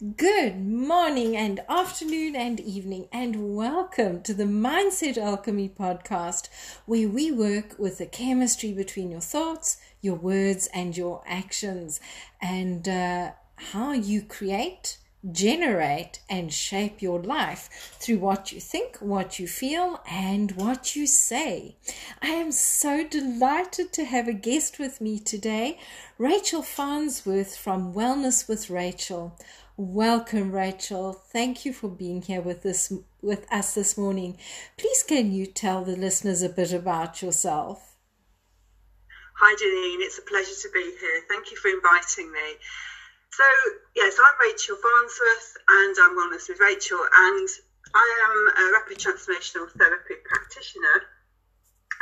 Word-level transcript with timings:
Good 0.00 0.66
morning 0.66 1.36
and 1.36 1.60
afternoon 1.68 2.34
and 2.34 2.58
evening, 2.58 3.08
and 3.12 3.54
welcome 3.54 4.22
to 4.22 4.32
the 4.32 4.44
Mindset 4.44 5.18
Alchemy 5.18 5.74
podcast, 5.78 6.48
where 6.86 7.06
we 7.06 7.30
work 7.30 7.78
with 7.78 7.98
the 7.98 8.06
chemistry 8.06 8.72
between 8.72 9.10
your 9.10 9.20
thoughts, 9.20 9.76
your 10.00 10.14
words, 10.14 10.70
and 10.72 10.96
your 10.96 11.22
actions, 11.26 12.00
and 12.40 12.88
uh, 12.88 13.32
how 13.56 13.92
you 13.92 14.22
create, 14.22 14.96
generate, 15.30 16.20
and 16.30 16.50
shape 16.50 17.02
your 17.02 17.20
life 17.20 17.68
through 18.00 18.20
what 18.20 18.52
you 18.52 18.58
think, 18.58 18.96
what 19.02 19.38
you 19.38 19.46
feel, 19.46 20.00
and 20.10 20.52
what 20.52 20.96
you 20.96 21.06
say. 21.06 21.76
I 22.22 22.28
am 22.28 22.52
so 22.52 23.06
delighted 23.06 23.92
to 23.92 24.06
have 24.06 24.28
a 24.28 24.32
guest 24.32 24.78
with 24.78 25.02
me 25.02 25.18
today, 25.18 25.78
Rachel 26.16 26.62
Farnsworth 26.62 27.54
from 27.54 27.92
Wellness 27.92 28.48
with 28.48 28.70
Rachel. 28.70 29.36
Welcome, 29.80 30.52
Rachel. 30.52 31.14
Thank 31.14 31.64
you 31.64 31.72
for 31.72 31.88
being 31.88 32.20
here 32.20 32.42
with 32.42 32.60
this 32.60 32.92
with 33.22 33.50
us 33.50 33.72
this 33.72 33.96
morning. 33.96 34.36
Please, 34.76 35.02
can 35.02 35.32
you 35.32 35.46
tell 35.46 35.84
the 35.84 35.96
listeners 35.96 36.42
a 36.42 36.50
bit 36.50 36.74
about 36.74 37.22
yourself? 37.22 37.96
Hi, 39.40 39.56
Janine. 39.56 40.04
It's 40.04 40.18
a 40.18 40.28
pleasure 40.28 40.52
to 40.52 40.68
be 40.74 40.84
here. 40.84 41.24
Thank 41.32 41.50
you 41.50 41.56
for 41.56 41.72
inviting 41.72 42.30
me. 42.30 42.60
So, 43.32 43.44
yes, 43.96 44.20
I'm 44.20 44.36
Rachel 44.44 44.76
Farnsworth, 44.76 45.56
and 45.72 45.96
I'm 45.96 46.12
Wellness 46.12 46.52
with 46.52 46.60
Rachel, 46.60 47.00
and 47.00 47.48
I 47.96 48.08
am 48.28 48.36
a 48.60 48.72
rapid 48.76 48.98
transformational 49.00 49.72
therapy 49.80 50.20
practitioner 50.28 51.08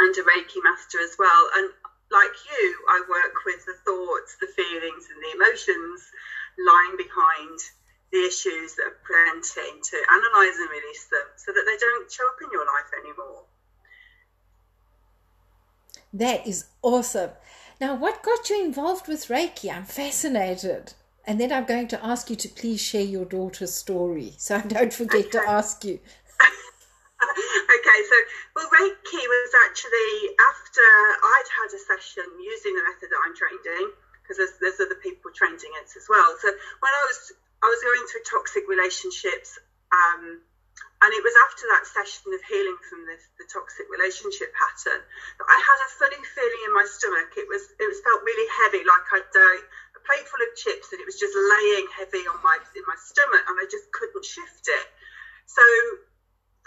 and 0.03 0.13
a 0.19 0.23
Reiki 0.27 0.59
master 0.67 0.99
as 0.99 1.15
well. 1.15 1.47
And 1.55 1.71
like 2.11 2.35
you, 2.43 2.75
I 2.91 3.07
work 3.07 3.39
with 3.47 3.63
the 3.71 3.79
thoughts, 3.87 4.35
the 4.43 4.51
feelings, 4.51 5.07
and 5.15 5.23
the 5.23 5.31
emotions 5.39 6.11
lying 6.59 6.97
behind 6.97 7.59
the 8.11 8.19
issues 8.19 8.75
that 8.75 8.87
are 8.87 8.99
presenting 9.05 9.81
to 9.83 9.97
analyze 10.11 10.57
and 10.59 10.71
release 10.71 11.05
them 11.07 11.29
so 11.37 11.53
that 11.53 11.65
they 11.67 11.77
don't 11.77 12.11
show 12.11 12.27
up 12.27 12.37
in 12.43 12.49
your 12.51 12.65
life 12.65 12.91
anymore. 12.99 13.45
That 16.13 16.47
is 16.47 16.67
awesome. 16.83 17.31
Now, 17.81 17.95
what 17.95 18.23
got 18.23 18.49
you 18.49 18.65
involved 18.65 19.09
with 19.09 19.29
Reiki? 19.29 19.71
I'm 19.71 19.85
fascinated. 19.85 20.95
And 21.27 21.39
then 21.39 21.53
I'm 21.53 21.67
going 21.67 21.89
to 21.89 22.05
ask 22.05 22.31
you 22.31 22.37
to 22.37 22.49
please 22.49 22.81
share 22.81 23.03
your 23.03 23.27
daughter's 23.27 23.75
story 23.75 24.33
so 24.39 24.57
I 24.57 24.63
don't 24.63 24.93
forget 24.93 25.27
okay. 25.27 25.31
to 25.33 25.41
ask 25.47 25.85
you. 25.85 26.01
okay, 27.21 27.99
so 28.09 28.17
well, 28.57 28.67
Reiki 28.73 29.21
was 29.21 29.53
actually 29.69 30.35
after 30.41 30.81
I'd 30.81 31.49
had 31.61 31.77
a 31.77 31.79
session 31.79 32.25
using 32.41 32.75
the 32.75 32.83
method 32.83 33.11
that 33.11 33.21
I'm 33.27 33.37
trained 33.37 33.67
in 33.67 33.91
because 34.29 34.37
there's, 34.37 34.61
there's 34.61 34.81
other 34.85 35.01
people 35.01 35.33
trained 35.33 35.65
in 35.65 35.73
it 35.81 35.89
as 35.97 36.05
well. 36.05 36.37
So 36.37 36.53
when 36.53 36.93
I 36.93 37.03
was 37.09 37.33
I 37.65 37.67
was 37.73 37.81
going 37.81 38.05
through 38.13 38.29
toxic 38.29 38.69
relationships, 38.69 39.57
um, 39.91 40.45
and 41.01 41.11
it 41.17 41.25
was 41.25 41.33
after 41.49 41.65
that 41.73 41.89
session 41.89 42.31
of 42.37 42.43
healing 42.45 42.77
from 42.87 43.09
this, 43.09 43.25
the 43.41 43.49
toxic 43.49 43.89
relationship 43.89 44.53
pattern 44.53 45.01
that 45.01 45.49
I 45.49 45.59
had 45.59 45.79
a 45.81 45.91
funny 45.97 46.23
feeling 46.23 46.63
in 46.69 46.73
my 46.77 46.85
stomach. 46.85 47.33
It 47.41 47.49
was 47.49 47.65
it 47.81 47.89
was 47.89 47.99
felt 48.05 48.21
really 48.21 48.47
heavy, 48.63 48.85
like 48.85 49.07
I'd 49.17 49.33
uh, 49.33 49.97
a 49.97 50.01
plate 50.05 50.29
full 50.29 50.45
of 50.45 50.53
chips, 50.61 50.93
and 50.93 51.01
it 51.01 51.09
was 51.09 51.17
just 51.17 51.33
laying 51.33 51.89
heavy 51.97 52.29
on 52.29 52.37
my 52.45 52.61
in 52.77 52.85
my 52.85 52.99
stomach, 53.01 53.43
and 53.49 53.57
I 53.57 53.65
just 53.65 53.89
couldn't 53.97 54.29
shift 54.29 54.69
it. 54.69 54.87
So 55.49 55.65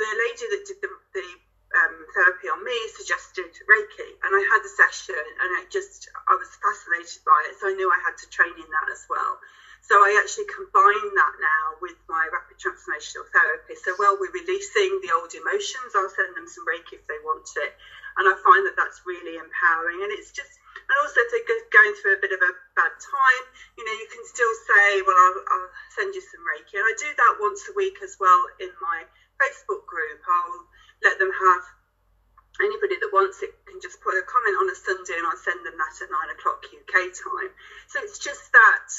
the 0.01 0.09
lady 0.09 0.45
that 0.57 0.65
did 0.65 0.81
the, 0.81 0.89
the 1.13 1.27
um, 1.75 2.05
therapy 2.13 2.47
on 2.49 2.63
me 2.63 2.75
suggested 2.91 3.51
Reiki, 3.67 4.09
and 4.23 4.31
I 4.35 4.41
had 4.51 4.61
a 4.63 4.71
session, 4.71 5.15
and 5.17 5.49
I 5.55 5.63
just 5.71 6.09
I 6.27 6.35
was 6.35 6.49
fascinated 6.59 7.23
by 7.25 7.39
it, 7.47 7.55
so 7.59 7.67
I 7.69 7.73
knew 7.73 7.89
I 7.89 7.99
had 8.03 8.17
to 8.17 8.27
train 8.29 8.53
in 8.57 8.69
that 8.69 8.89
as 8.91 9.05
well. 9.09 9.39
So 9.81 9.97
I 9.97 10.13
actually 10.21 10.45
combine 10.45 11.09
that 11.17 11.35
now 11.41 11.65
with 11.81 11.97
my 12.07 12.29
rapid 12.29 12.61
transformational 12.61 13.25
therapy. 13.33 13.73
So 13.81 13.97
while 13.97 14.15
we're 14.19 14.29
releasing 14.29 15.01
the 15.01 15.09
old 15.11 15.33
emotions, 15.33 15.97
I'll 15.97 16.11
send 16.13 16.37
them 16.37 16.45
some 16.45 16.69
Reiki 16.69 17.01
if 17.01 17.05
they 17.07 17.17
want 17.23 17.49
it, 17.57 17.73
and 18.17 18.27
I 18.29 18.35
find 18.43 18.65
that 18.67 18.77
that's 18.77 19.01
really 19.05 19.37
empowering, 19.37 20.03
and 20.03 20.11
it's 20.11 20.31
just. 20.31 20.59
And 20.87 20.95
also, 21.03 21.19
if 21.23 21.31
they're 21.31 21.67
going 21.71 21.93
through 21.99 22.15
a 22.15 22.23
bit 22.23 22.31
of 22.31 22.39
a 22.39 22.51
bad 22.75 22.91
time, 22.99 23.43
you 23.77 23.83
know, 23.83 23.91
you 23.91 24.07
can 24.11 24.23
still 24.23 24.51
say, 24.67 25.01
"Well, 25.03 25.15
I'll, 25.15 25.41
I'll 25.51 25.71
send 25.95 26.15
you 26.15 26.21
some 26.21 26.43
Reiki," 26.43 26.79
and 26.79 26.87
I 26.87 26.93
do 26.95 27.11
that 27.15 27.39
once 27.39 27.67
a 27.67 27.73
week 27.75 27.99
as 28.03 28.15
well 28.19 28.39
in 28.59 28.71
my 28.79 29.03
Facebook 29.39 29.83
group. 29.87 30.19
I'll 30.27 30.67
let 31.03 31.17
them 31.19 31.31
have 31.31 31.63
anybody 32.61 32.97
that 32.99 33.09
wants 33.13 33.41
it 33.41 33.51
can 33.65 33.81
just 33.81 34.01
put 34.01 34.13
a 34.13 34.23
comment 34.27 34.55
on 34.59 34.69
a 34.69 34.75
Sunday 34.75 35.17
and 35.17 35.25
I'll 35.25 35.39
send 35.39 35.65
them 35.65 35.77
that 35.77 35.95
at 36.03 36.09
nine 36.11 36.29
o'clock 36.35 36.61
UK 36.67 37.09
time. 37.15 37.51
So 37.87 37.99
it's 38.03 38.19
just 38.19 38.51
that 38.51 38.89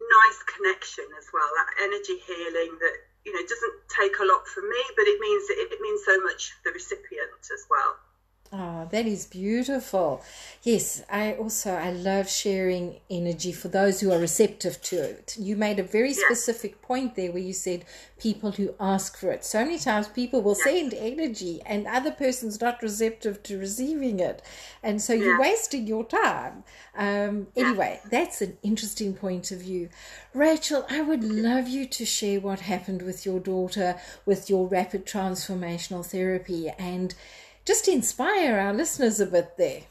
nice 0.00 0.40
connection 0.44 1.04
as 1.18 1.28
well, 1.32 1.46
that 1.56 1.70
energy 1.84 2.18
healing 2.24 2.76
that 2.80 2.96
you 3.24 3.32
know 3.32 3.44
doesn't 3.46 3.76
take 3.88 4.18
a 4.18 4.26
lot 4.26 4.48
from 4.48 4.68
me, 4.68 4.82
but 4.96 5.06
it 5.06 5.20
means 5.20 5.48
it, 5.50 5.72
it 5.72 5.80
means 5.80 6.02
so 6.04 6.20
much 6.20 6.52
for 6.52 6.70
the 6.70 6.74
recipient 6.74 7.44
as 7.52 7.64
well. 7.70 7.96
Oh, 8.56 8.86
that 8.92 9.04
is 9.04 9.26
beautiful. 9.26 10.22
Yes, 10.62 11.02
I 11.10 11.32
also 11.32 11.72
I 11.72 11.90
love 11.90 12.30
sharing 12.30 13.00
energy 13.10 13.50
for 13.50 13.66
those 13.66 14.00
who 14.00 14.12
are 14.12 14.18
receptive 14.18 14.80
to 14.82 14.96
it. 14.96 15.36
You 15.36 15.56
made 15.56 15.80
a 15.80 15.82
very 15.82 16.12
specific 16.12 16.80
point 16.80 17.16
there 17.16 17.32
where 17.32 17.42
you 17.42 17.52
said 17.52 17.84
people 18.16 18.52
who 18.52 18.72
ask 18.78 19.16
for 19.18 19.32
it. 19.32 19.44
So 19.44 19.64
many 19.64 19.78
times 19.80 20.06
people 20.06 20.40
will 20.40 20.54
send 20.54 20.94
energy 20.94 21.62
and 21.66 21.88
other 21.88 22.12
person's 22.12 22.60
not 22.60 22.80
receptive 22.80 23.42
to 23.42 23.58
receiving 23.58 24.20
it. 24.20 24.40
And 24.84 25.02
so 25.02 25.14
you're 25.14 25.40
wasting 25.40 25.88
your 25.88 26.04
time. 26.04 26.62
Um, 26.96 27.48
anyway, 27.56 28.00
that's 28.08 28.40
an 28.40 28.56
interesting 28.62 29.14
point 29.14 29.50
of 29.50 29.62
view. 29.62 29.88
Rachel, 30.32 30.86
I 30.88 31.00
would 31.00 31.24
love 31.24 31.66
you 31.66 31.86
to 31.86 32.04
share 32.04 32.38
what 32.38 32.60
happened 32.60 33.02
with 33.02 33.26
your 33.26 33.40
daughter 33.40 34.00
with 34.24 34.48
your 34.48 34.68
rapid 34.68 35.06
transformational 35.06 36.06
therapy 36.06 36.70
and 36.78 37.16
just 37.64 37.88
inspire 37.88 38.58
our 38.60 38.72
listeners 38.72 39.20
a 39.20 39.26
bit 39.26 39.56
there. 39.56 39.82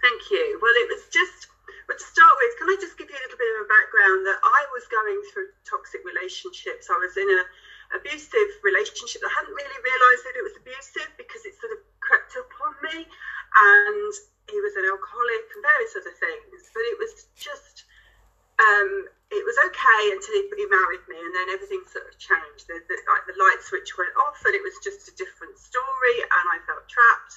Thank 0.00 0.22
you. 0.30 0.58
Well, 0.60 0.74
it 0.80 0.88
was 0.88 1.06
just, 1.12 1.46
but 1.86 1.98
to 1.98 2.06
start 2.06 2.34
with, 2.40 2.52
can 2.58 2.68
I 2.72 2.76
just 2.80 2.96
give 2.96 3.08
you 3.10 3.16
a 3.16 3.22
little 3.22 3.38
bit 3.38 3.50
of 3.56 3.66
a 3.66 3.68
background 3.68 4.26
that 4.26 4.40
I 4.42 4.60
was 4.74 4.88
going 4.90 5.20
through 5.30 5.52
toxic 5.68 6.00
relationships. 6.02 6.88
I 6.88 6.98
was 6.98 7.14
in 7.20 7.28
an 7.28 7.44
abusive 7.94 8.50
relationship. 8.64 9.22
I 9.22 9.32
hadn't 9.38 9.54
really 9.54 9.80
realised 9.82 10.22
that 10.26 10.38
it 10.38 10.44
was 10.46 10.56
abusive 10.56 11.10
because 11.20 11.44
it 11.44 11.54
sort 11.60 11.76
of 11.76 11.80
crept 12.00 12.34
up 12.38 12.50
on 12.64 12.74
me, 12.90 13.06
and 13.06 14.12
he 14.48 14.58
was 14.62 14.74
an 14.78 14.86
alcoholic 14.88 15.46
and 15.54 15.62
various 15.62 15.94
other 15.94 16.14
things. 16.16 16.70
But 16.74 16.84
it 16.90 16.96
was 16.98 17.28
just 17.36 17.84
um, 18.60 19.08
it 19.30 19.42
was 19.46 19.56
okay 19.56 20.02
until 20.12 20.34
he, 20.36 20.44
he, 20.58 20.66
married 20.68 21.04
me, 21.08 21.16
and 21.16 21.32
then 21.32 21.48
everything 21.54 21.80
sort 21.88 22.04
of 22.10 22.18
changed. 22.18 22.66
The, 22.66 22.82
the, 22.90 22.96
like 23.08 23.24
the 23.24 23.38
light 23.38 23.62
switch 23.62 23.94
went 23.96 24.12
off, 24.18 24.42
and 24.44 24.52
it 24.52 24.60
was 24.60 24.76
just 24.84 25.08
a 25.08 25.14
different 25.16 25.56
story, 25.56 26.16
and 26.20 26.44
I 26.50 26.58
felt 26.66 26.84
trapped. 26.90 27.34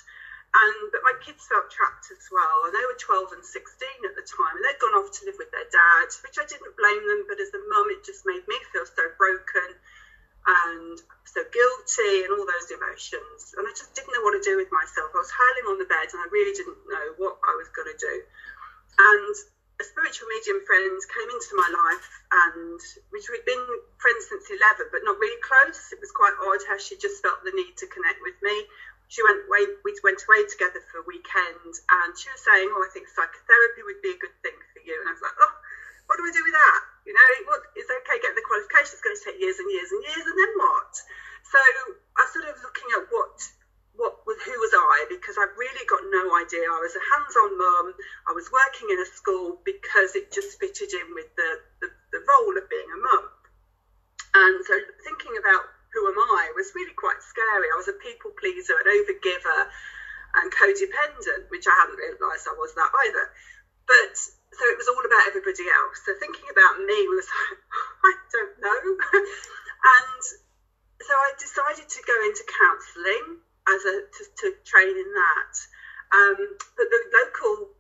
And 0.54 0.94
but 0.94 1.02
my 1.02 1.16
kids 1.24 1.48
felt 1.50 1.72
trapped 1.72 2.14
as 2.14 2.30
well, 2.30 2.70
and 2.70 2.74
they 2.76 2.86
were 2.86 2.98
12 2.98 3.40
and 3.40 3.46
16 3.46 4.10
at 4.10 4.14
the 4.14 4.26
time, 4.26 4.54
and 4.58 4.64
they'd 4.66 4.84
gone 4.84 4.98
off 5.00 5.10
to 5.10 5.26
live 5.26 5.40
with 5.40 5.50
their 5.50 5.70
dad, 5.70 6.10
which 6.22 6.38
I 6.38 6.46
didn't 6.46 6.78
blame 6.78 7.04
them. 7.08 7.26
But 7.26 7.42
as 7.42 7.54
a 7.56 7.62
mum, 7.72 7.90
it 7.90 8.06
just 8.06 8.28
made 8.28 8.46
me 8.46 8.58
feel 8.70 8.86
so 8.86 9.10
broken 9.18 9.70
and 10.44 11.00
so 11.30 11.42
guilty, 11.50 12.28
and 12.28 12.36
all 12.36 12.46
those 12.46 12.70
emotions. 12.70 13.56
And 13.56 13.64
I 13.64 13.72
just 13.74 13.96
didn't 13.96 14.14
know 14.14 14.26
what 14.28 14.36
to 14.36 14.44
do 14.44 14.60
with 14.60 14.70
myself. 14.70 15.14
I 15.16 15.24
was 15.24 15.34
howling 15.34 15.72
on 15.72 15.78
the 15.80 15.90
bed, 15.90 16.10
and 16.12 16.22
I 16.22 16.28
really 16.30 16.54
didn't 16.54 16.84
know 16.86 17.06
what 17.22 17.38
I 17.42 17.54
was 17.58 17.70
going 17.72 17.90
to 17.90 17.98
do. 18.02 18.16
And 18.98 19.34
a 19.84 19.92
spiritual 19.92 20.32
medium 20.32 20.64
friend 20.64 20.96
came 21.12 21.28
into 21.28 21.60
my 21.60 21.68
life 21.68 22.08
and 22.48 22.80
which 23.12 23.28
we'd 23.28 23.44
been 23.44 23.68
friends 24.00 24.32
since 24.32 24.48
11 24.48 24.88
but 24.96 25.04
not 25.04 25.20
really 25.20 25.36
close. 25.44 25.92
It 25.92 26.00
was 26.00 26.16
quite 26.16 26.32
odd 26.40 26.64
how 26.64 26.80
she 26.80 26.96
just 26.96 27.20
felt 27.20 27.44
the 27.44 27.52
need 27.52 27.76
to 27.84 27.92
connect 27.92 28.24
with 28.24 28.40
me. 28.40 28.64
She 29.12 29.20
went 29.28 29.44
away 29.44 29.68
we 29.84 29.92
went 30.00 30.24
away 30.24 30.48
together 30.48 30.80
for 30.88 31.04
a 31.04 31.06
weekend 31.06 31.76
and 32.00 32.16
she 32.16 32.32
was 32.32 32.40
saying 32.48 32.72
oh 32.72 32.80
i 32.80 32.90
think 32.96 33.12
psychotherapy 33.12 33.84
would 33.84 34.00
be 34.00 34.16
a 34.16 34.24
good 34.24 34.34
thing 34.40 34.56
for 34.72 34.80
you. 34.88 34.96
And 35.04 35.12
i 35.12 35.14
was 35.14 35.20
like 35.20 35.36
oh 35.36 35.54
what 36.08 36.16
do 36.16 36.24
we 36.24 36.32
do 36.32 36.48
with 36.48 36.56
that? 36.56 36.82
You 37.04 37.12
know 37.12 37.28
what 37.52 37.68
is 37.76 37.92
okay 37.92 38.24
getting 38.24 38.40
the 38.40 38.48
qualification 38.48 38.96
it's 38.96 39.04
going 39.04 39.20
to 39.20 39.26
take 39.28 39.44
years 39.44 39.60
and 39.60 39.68
years 39.68 39.92
and 39.92 40.00
years 40.00 40.24
and 40.24 40.38
then 40.40 40.52
what? 40.64 40.96
So 41.44 41.60
i 41.60 42.24
sort 42.32 42.48
of 42.48 42.56
looking 42.64 42.88
at 42.96 43.04
what 43.12 43.36
what 43.96 44.18
who 44.26 44.56
was 44.58 44.74
I 44.74 45.06
because 45.10 45.38
I 45.38 45.46
really 45.54 45.86
got 45.86 46.02
no 46.10 46.24
idea. 46.36 46.66
I 46.66 46.82
was 46.82 46.98
a 46.98 47.04
hands-on 47.14 47.52
mum. 47.58 47.94
I 48.26 48.34
was 48.34 48.50
working 48.50 48.90
in 48.90 49.00
a 49.00 49.06
school 49.06 49.62
because 49.64 50.18
it 50.18 50.34
just 50.34 50.58
fitted 50.60 50.90
in 50.94 51.14
with 51.14 51.30
the, 51.38 51.50
the, 51.82 51.90
the 52.12 52.22
role 52.26 52.58
of 52.58 52.66
being 52.70 52.90
a 52.90 53.00
mum. 53.00 53.26
And 54.34 54.58
so 54.66 54.74
thinking 55.06 55.38
about 55.38 55.70
who 55.94 56.10
am 56.10 56.18
I 56.18 56.50
was 56.58 56.74
really 56.74 56.98
quite 56.98 57.22
scary. 57.22 57.70
I 57.70 57.78
was 57.78 57.88
a 57.88 57.98
people 58.02 58.34
pleaser, 58.34 58.74
an 58.74 58.90
overgiver, 58.90 59.70
and 60.42 60.50
codependent, 60.50 61.54
which 61.54 61.70
I 61.70 61.76
hadn't 61.86 62.02
realised 62.02 62.50
I 62.50 62.58
was 62.58 62.74
that 62.74 62.90
either. 62.90 63.30
But 63.86 64.18
so 64.18 64.64
it 64.74 64.78
was 64.82 64.90
all 64.90 65.06
about 65.06 65.30
everybody 65.30 65.70
else. 65.70 66.02
So 66.02 66.18
thinking 66.18 66.50
about 66.50 66.82
me 66.82 66.98
was 67.14 67.30
like, 67.30 67.62
I 68.10 68.14
don't 68.34 68.58
know. 68.58 68.82
and 69.22 70.22
so 70.98 71.14
I 71.14 71.30
decided 71.38 71.86
to 71.86 72.02
go 72.10 72.18
into 72.26 72.42
counselling 72.50 73.46
as 73.70 73.82
a 73.86 73.96
to, 74.08 74.22
to 74.44 74.48
train 74.66 74.92
in 74.92 75.10
that. 75.14 75.54
Um, 76.14 76.40
but 76.78 76.88
the 76.90 77.02
local 77.12 77.74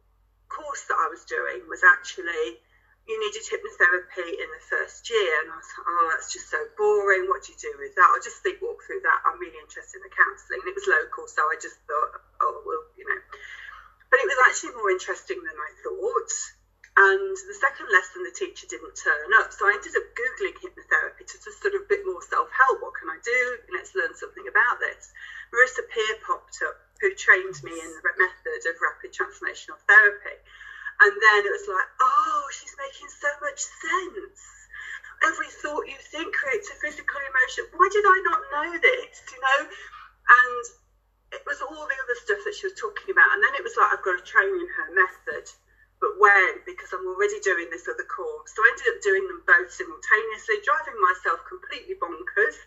course 0.49 0.85
that 0.89 0.97
I 0.97 1.07
was 1.09 1.25
doing 1.25 1.67
was 1.69 1.81
actually 1.83 2.61
you 3.03 3.19
needed 3.19 3.43
hypnotherapy 3.43 4.31
in 4.39 4.47
the 4.47 4.63
first 4.63 5.11
year. 5.11 5.33
And 5.43 5.51
I 5.51 5.59
was 5.59 5.67
like, 5.75 5.87
oh, 5.87 6.05
that's 6.15 6.31
just 6.31 6.47
so 6.47 6.59
boring. 6.79 7.27
What 7.27 7.43
do 7.43 7.51
you 7.51 7.59
do 7.59 7.73
with 7.75 7.91
that? 7.99 8.07
I'll 8.07 8.23
just 8.23 8.39
walk 8.63 8.79
through 8.87 9.03
that. 9.03 9.19
I'm 9.27 9.39
really 9.43 9.59
interested 9.59 9.99
in 9.99 10.07
the 10.07 10.15
counselling. 10.15 10.63
And 10.63 10.71
it 10.71 10.77
was 10.79 10.87
local, 10.87 11.27
so 11.27 11.43
I 11.51 11.59
just 11.59 11.83
thought, 11.83 12.23
oh, 12.39 12.63
well, 12.63 12.83
you 12.95 13.03
know. 13.03 13.19
But 14.07 14.23
it 14.23 14.27
was 14.29 14.39
actually 14.47 14.79
more 14.79 14.91
interesting 14.93 15.43
than 15.43 15.57
I 15.57 15.71
thought. 15.83 16.31
And 16.93 17.33
the 17.49 17.57
second 17.57 17.89
lesson, 17.89 18.23
the 18.23 18.37
teacher 18.37 18.69
didn't 18.69 18.95
turn 18.95 19.29
up. 19.41 19.51
So 19.51 19.65
I 19.67 19.75
ended 19.75 19.97
up 19.97 20.07
Googling 20.13 20.55
hypnotherapy 20.61 21.25
to 21.25 21.37
just 21.41 21.59
sort 21.59 21.73
of 21.75 21.83
a 21.83 21.91
bit 21.91 22.05
more 22.05 22.21
self 22.21 22.47
help. 22.53 22.79
What 22.79 22.95
can 22.95 23.09
I 23.09 23.19
do? 23.19 23.41
Let's 23.73 23.97
learn 23.97 24.13
something 24.15 24.45
about 24.47 24.79
this. 24.79 25.11
Marissa 25.53 25.85
Peer 25.85 26.17
popped 26.25 26.57
up, 26.65 26.81
who 26.97 27.13
trained 27.13 27.61
me 27.61 27.77
in 27.77 27.91
the 27.93 28.01
method 28.17 28.61
of 28.65 28.81
rapid 28.81 29.13
transformational 29.13 29.77
therapy. 29.85 30.41
And 30.97 31.13
then 31.13 31.45
it 31.45 31.53
was 31.53 31.69
like, 31.69 31.89
oh, 32.01 32.41
she's 32.49 32.73
making 32.81 33.09
so 33.13 33.29
much 33.45 33.61
sense. 33.61 34.41
Every 35.29 35.53
thought 35.61 35.85
you 35.85 35.99
think 36.09 36.33
creates 36.33 36.73
a 36.73 36.77
physical 36.81 37.21
emotion. 37.21 37.69
Why 37.77 37.87
did 37.93 38.01
I 38.01 38.17
not 38.25 38.41
know 38.49 38.69
this? 38.81 39.21
You 39.29 39.39
know? 39.39 39.61
And 39.69 40.63
it 41.37 41.43
was 41.45 41.61
all 41.61 41.85
the 41.85 42.01
other 42.01 42.17
stuff 42.17 42.41
that 42.49 42.57
she 42.57 42.65
was 42.65 42.77
talking 42.77 43.13
about. 43.13 43.29
And 43.37 43.45
then 43.45 43.53
it 43.53 43.63
was 43.63 43.77
like, 43.77 43.93
I've 43.93 44.05
got 44.05 44.17
to 44.17 44.25
train 44.25 44.57
in 44.57 44.69
her 44.81 44.89
method. 44.97 45.45
But 46.01 46.17
when? 46.17 46.65
Because 46.65 46.91
I'm 46.91 47.05
already 47.05 47.39
doing 47.45 47.69
this 47.69 47.85
other 47.87 48.09
course. 48.09 48.51
So 48.51 48.59
I 48.59 48.73
ended 48.73 48.89
up 48.89 48.99
doing 49.05 49.25
them 49.29 49.45
both 49.45 49.69
simultaneously, 49.69 50.65
driving 50.65 50.97
myself 50.97 51.45
completely 51.45 51.95
bonkers 51.95 52.57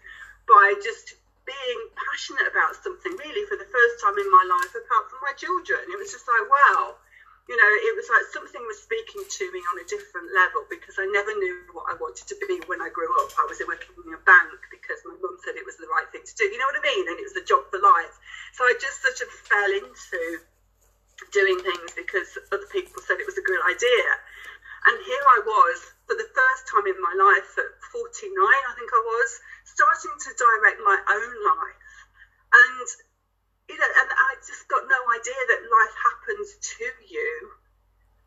by 0.47 0.79
just 0.81 1.19
being 1.47 1.81
passionate 1.95 2.51
about 2.51 2.75
something 2.83 3.15
really 3.17 3.47
for 3.47 3.57
the 3.57 3.71
first 3.71 3.95
time 4.03 4.19
in 4.19 4.29
my 4.29 4.45
life, 4.51 4.75
apart 4.75 5.09
from 5.09 5.23
my 5.23 5.33
children. 5.39 5.87
It 5.89 5.99
was 5.99 6.11
just 6.11 6.27
like, 6.27 6.45
wow 6.51 6.99
you 7.47 7.55
know, 7.55 7.73
it 7.79 7.95
was 7.95 8.11
like 8.11 8.27
something 8.35 8.59
was 8.67 8.83
speaking 8.83 9.23
to 9.23 9.45
me 9.55 9.63
on 9.71 9.79
a 9.79 9.87
different 9.87 10.35
level 10.35 10.67
because 10.67 10.99
I 10.99 11.07
never 11.15 11.31
knew 11.31 11.71
what 11.71 11.87
I 11.87 11.95
wanted 11.95 12.27
to 12.27 12.37
be 12.43 12.59
when 12.67 12.83
I 12.83 12.91
grew 12.91 13.07
up. 13.23 13.31
I 13.39 13.47
was 13.47 13.63
working 13.63 13.95
in 14.03 14.11
a 14.11 14.23
bank 14.27 14.59
because 14.75 14.99
my 15.07 15.15
mum 15.23 15.39
said 15.47 15.55
it 15.55 15.63
was 15.63 15.79
the 15.79 15.87
right 15.87 16.11
thing 16.11 16.27
to 16.27 16.35
do. 16.35 16.51
You 16.51 16.59
know 16.59 16.67
what 16.67 16.83
I 16.83 16.85
mean? 16.91 17.07
And 17.07 17.17
it 17.23 17.23
was 17.23 17.39
the 17.39 17.47
job 17.47 17.63
for 17.71 17.79
life. 17.79 18.15
So 18.51 18.67
I 18.67 18.75
just 18.83 18.99
sort 18.99 19.23
of 19.23 19.31
fell 19.47 19.73
into 19.79 20.43
doing 21.31 21.63
things 21.63 21.95
because 21.95 22.35
other 22.51 22.67
people 22.75 22.99
said 23.07 23.23
it 23.23 23.31
was 23.31 23.39
a 23.39 23.47
good 23.47 23.63
idea. 23.63 24.07
And 24.91 24.99
here 25.07 25.27
I 25.39 25.47
was 25.47 25.79
for 26.11 26.19
the 26.19 26.27
first 26.27 26.63
time 26.67 26.87
in 26.91 26.99
my 26.99 27.15
life 27.15 27.51
at 27.63 27.71
49, 27.95 28.03
I 28.35 28.75
think 28.75 28.91
I 28.91 29.03
was, 29.07 29.31
direct 30.37 30.79
my 30.85 30.99
own 31.00 31.35
life. 31.44 31.94
And 32.53 32.88
you 33.69 33.75
know, 33.75 33.91
and 33.99 34.11
I 34.15 34.31
just 34.47 34.67
got 34.71 34.87
no 34.87 35.00
idea 35.11 35.41
that 35.50 35.67
life 35.67 35.97
happens 35.99 36.55
to 36.55 36.87
you, 37.11 37.31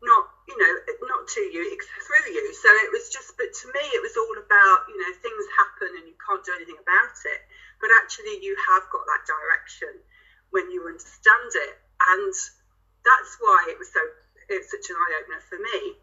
not, 0.04 0.24
you 0.48 0.56
know, 0.56 0.72
not 1.08 1.28
to 1.36 1.40
you, 1.40 1.64
through 2.04 2.28
you. 2.28 2.44
So 2.52 2.68
it 2.84 2.92
was 2.92 3.08
just, 3.08 3.36
but 3.40 3.48
to 3.48 3.66
me, 3.72 3.84
it 3.96 4.04
was 4.04 4.16
all 4.20 4.36
about, 4.36 4.84
you 4.88 5.00
know, 5.00 5.12
things 5.20 5.44
happen 5.56 5.96
and 5.96 6.04
you 6.04 6.16
can't 6.20 6.44
do 6.44 6.52
anything 6.56 6.80
about 6.80 7.16
it. 7.24 7.40
But 7.80 7.88
actually, 8.04 8.44
you 8.44 8.52
have 8.68 8.84
got 8.92 9.04
that 9.08 9.24
direction 9.24 9.92
when 10.52 10.68
you 10.68 10.84
understand 10.84 11.52
it. 11.56 11.74
And 12.12 12.32
that's 13.00 13.32
why 13.40 13.72
it 13.72 13.80
was 13.80 13.88
so, 13.88 14.00
it 14.52 14.60
was 14.60 14.68
such 14.68 14.92
an 14.92 14.96
eye 15.00 15.24
opener 15.24 15.40
for 15.48 15.56
me. 15.56 15.96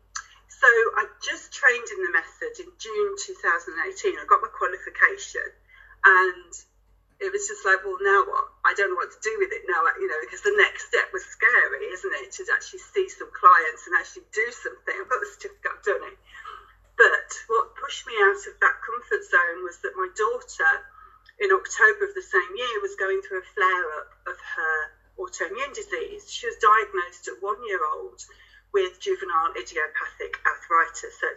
So 0.50 0.69
I 0.98 1.06
just 1.21 1.54
trained 1.54 1.86
in 1.94 2.01
the 2.01 2.13
method 2.18 2.57
in 2.57 2.74
June 2.81 3.13
2018. 3.21 4.18
I 4.18 4.25
got 4.25 4.42
my 4.42 4.50
qualification 4.50 5.45
and 6.07 6.54
it 7.19 7.33
was 7.33 7.50
just 7.50 7.65
like, 7.65 7.81
well, 7.83 7.98
now 8.00 8.24
what? 8.24 8.48
I 8.63 8.77
don't 8.77 8.94
know 8.94 9.01
what 9.01 9.12
to 9.12 9.21
do 9.25 9.36
with 9.42 9.51
it 9.51 9.65
now, 9.68 9.81
you 9.98 10.07
know, 10.07 10.21
because 10.21 10.45
the 10.45 10.54
next 10.56 10.88
step 10.88 11.09
was 11.12 11.25
scary, 11.25 11.89
isn't 11.89 12.15
it? 12.21 12.31
To 12.38 12.45
actually 12.54 12.86
see 12.94 13.09
some 13.09 13.33
clients 13.33 13.89
and 13.89 13.98
actually 13.98 14.30
do 14.31 14.45
something. 14.54 14.95
I've 14.95 15.09
got 15.09 15.19
the 15.19 15.31
certificate, 15.33 15.74
I've 15.74 15.83
done 15.83 16.04
it. 16.13 16.18
But 16.95 17.30
what 17.50 17.75
pushed 17.75 18.06
me 18.06 18.13
out 18.21 18.42
of 18.45 18.56
that 18.62 18.77
comfort 18.86 19.24
zone 19.25 19.65
was 19.65 19.81
that 19.81 19.98
my 19.98 20.09
daughter, 20.13 20.71
in 21.42 21.50
October 21.51 22.06
of 22.06 22.13
the 22.13 22.25
same 22.25 22.54
year, 22.56 22.81
was 22.81 22.95
going 22.95 23.21
through 23.25 23.42
a 23.42 23.51
flare 23.54 23.88
up 23.98 24.09
of 24.30 24.38
her 24.38 24.77
autoimmune 25.18 25.74
disease. 25.74 26.30
She 26.30 26.45
was 26.45 26.57
diagnosed 26.62 27.27
at 27.27 27.42
one 27.42 27.59
year 27.65 27.81
old 27.81 28.21
with 28.74 29.01
juvenile 29.01 29.57
idiopathic 29.57 30.38
arthritis. 30.45 31.18
So 31.18 31.30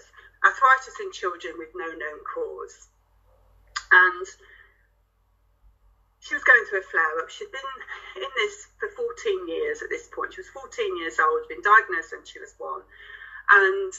arthritis 0.44 1.00
in 1.00 1.12
children 1.12 1.56
with 1.56 1.72
no 1.72 1.88
known 1.88 2.20
cause. 2.24 2.88
And 3.92 4.26
she 6.20 6.34
was 6.34 6.44
going 6.44 6.64
through 6.68 6.80
a 6.80 6.82
flare 6.82 7.18
up. 7.18 7.28
She'd 7.28 7.50
been 7.50 7.72
in 8.16 8.28
this 8.36 8.68
for 8.78 8.88
14 8.88 9.48
years 9.48 9.82
at 9.82 9.88
this 9.88 10.06
point. 10.12 10.34
She 10.34 10.40
was 10.40 10.48
14 10.48 10.96
years 10.96 11.18
old, 11.18 11.48
been 11.48 11.62
diagnosed 11.62 12.12
when 12.12 12.24
she 12.24 12.38
was 12.38 12.54
one, 12.58 12.82
and 13.50 13.92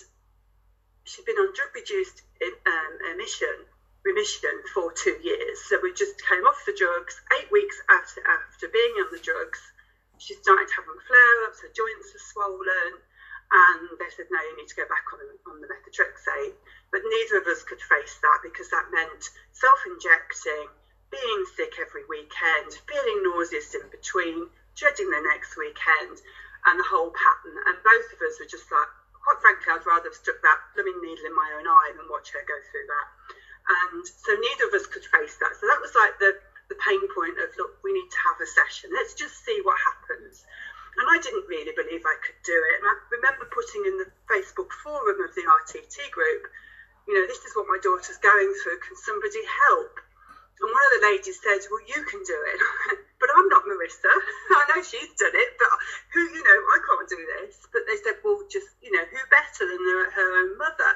she'd 1.04 1.26
been 1.26 1.38
on 1.38 1.52
drug 1.54 1.74
reduced 1.74 2.22
um, 2.66 2.94
emission 3.12 3.66
remission 4.04 4.54
for 4.74 4.92
two 4.94 5.18
years. 5.22 5.60
So 5.66 5.78
we 5.82 5.94
just 5.94 6.18
came 6.26 6.46
off 6.46 6.62
the 6.66 6.74
drugs. 6.74 7.22
Eight 7.38 7.52
weeks 7.52 7.82
after 7.90 8.22
after 8.26 8.68
being 8.70 8.94
on 9.02 9.10
the 9.12 9.20
drugs, 9.22 9.60
she 10.18 10.34
started 10.36 10.70
having 10.76 10.98
flare 11.08 11.46
ups. 11.46 11.62
Her 11.62 11.74
joints 11.74 12.14
were 12.14 12.26
swollen, 12.34 13.02
and 13.52 13.98
they 13.98 14.10
said, 14.10 14.26
"No, 14.30 14.42
you 14.42 14.56
need 14.58 14.70
to 14.70 14.76
go 14.76 14.86
back 14.86 15.06
on 15.14 15.20
on 15.50 15.62
the 15.62 15.68
methotrexate." 15.68 16.54
But 16.92 17.02
neither 17.04 17.38
of 17.38 17.48
us 17.48 17.64
could 17.64 17.82
face 17.82 18.18
that 18.22 18.40
because 18.44 18.70
that 18.70 18.92
meant 18.92 19.30
self 19.54 19.82
injecting 19.86 20.70
being 21.12 21.44
sick 21.56 21.76
every 21.78 22.08
weekend, 22.08 22.72
feeling 22.88 23.20
nauseous 23.24 23.76
in 23.76 23.84
between, 23.92 24.48
dreading 24.76 25.12
the 25.12 25.22
next 25.22 25.60
weekend, 25.60 26.18
and 26.66 26.80
the 26.80 26.88
whole 26.88 27.12
pattern. 27.12 27.56
And 27.68 27.78
both 27.84 28.08
of 28.16 28.20
us 28.24 28.40
were 28.40 28.50
just 28.50 28.72
like, 28.72 28.90
quite 29.22 29.40
frankly, 29.44 29.70
I'd 29.70 29.86
rather 29.86 30.10
have 30.10 30.18
stuck 30.18 30.40
that 30.42 30.60
blooming 30.74 30.98
needle 31.04 31.28
in 31.28 31.36
my 31.36 31.52
own 31.60 31.68
eye 31.68 31.92
than 31.94 32.10
watch 32.10 32.32
her 32.34 32.42
go 32.48 32.58
through 32.72 32.88
that. 32.88 33.08
And 33.62 34.04
so 34.08 34.34
neither 34.34 34.68
of 34.72 34.74
us 34.74 34.88
could 34.90 35.06
face 35.06 35.38
that. 35.38 35.54
So 35.60 35.68
that 35.68 35.84
was 35.84 35.94
like 35.94 36.18
the, 36.18 36.34
the 36.72 36.80
pain 36.82 37.04
point 37.14 37.38
of, 37.38 37.54
look, 37.60 37.78
we 37.84 37.94
need 37.94 38.10
to 38.10 38.22
have 38.32 38.42
a 38.42 38.48
session. 38.50 38.90
Let's 38.96 39.14
just 39.14 39.44
see 39.46 39.62
what 39.62 39.78
happens. 39.78 40.42
And 40.98 41.06
I 41.08 41.22
didn't 41.22 41.48
really 41.48 41.72
believe 41.72 42.04
I 42.04 42.18
could 42.20 42.40
do 42.44 42.58
it. 42.58 42.76
And 42.82 42.86
I 42.90 42.96
remember 43.16 43.48
putting 43.48 43.86
in 43.86 43.96
the 44.02 44.10
Facebook 44.28 44.72
forum 44.84 45.24
of 45.24 45.32
the 45.36 45.46
RTT 45.48 46.12
group, 46.12 46.44
you 47.08 47.16
know, 47.16 47.26
this 47.28 47.42
is 47.46 47.56
what 47.56 47.70
my 47.70 47.80
daughter's 47.82 48.20
going 48.20 48.52
through. 48.62 48.80
Can 48.84 48.98
somebody 48.98 49.42
help? 49.70 50.00
And 50.62 50.70
one 50.70 50.86
of 50.86 50.94
the 50.94 51.04
ladies 51.10 51.42
said, 51.42 51.66
Well, 51.74 51.82
you 51.90 52.06
can 52.06 52.22
do 52.22 52.38
it. 52.54 52.60
but 53.20 53.30
I'm 53.34 53.50
not 53.50 53.66
Marissa. 53.66 54.14
I 54.62 54.62
know 54.70 54.82
she's 54.86 55.10
done 55.18 55.34
it, 55.34 55.52
but 55.58 55.74
who, 56.14 56.22
you 56.22 56.42
know, 56.46 56.60
I 56.70 56.78
can't 56.86 57.10
do 57.10 57.22
this. 57.38 57.66
But 57.74 57.90
they 57.90 57.98
said, 57.98 58.22
Well, 58.22 58.46
just, 58.46 58.78
you 58.82 58.94
know, 58.94 59.02
who 59.10 59.20
better 59.34 59.66
than 59.66 59.82
her 59.82 60.30
own 60.46 60.58
mother? 60.58 60.94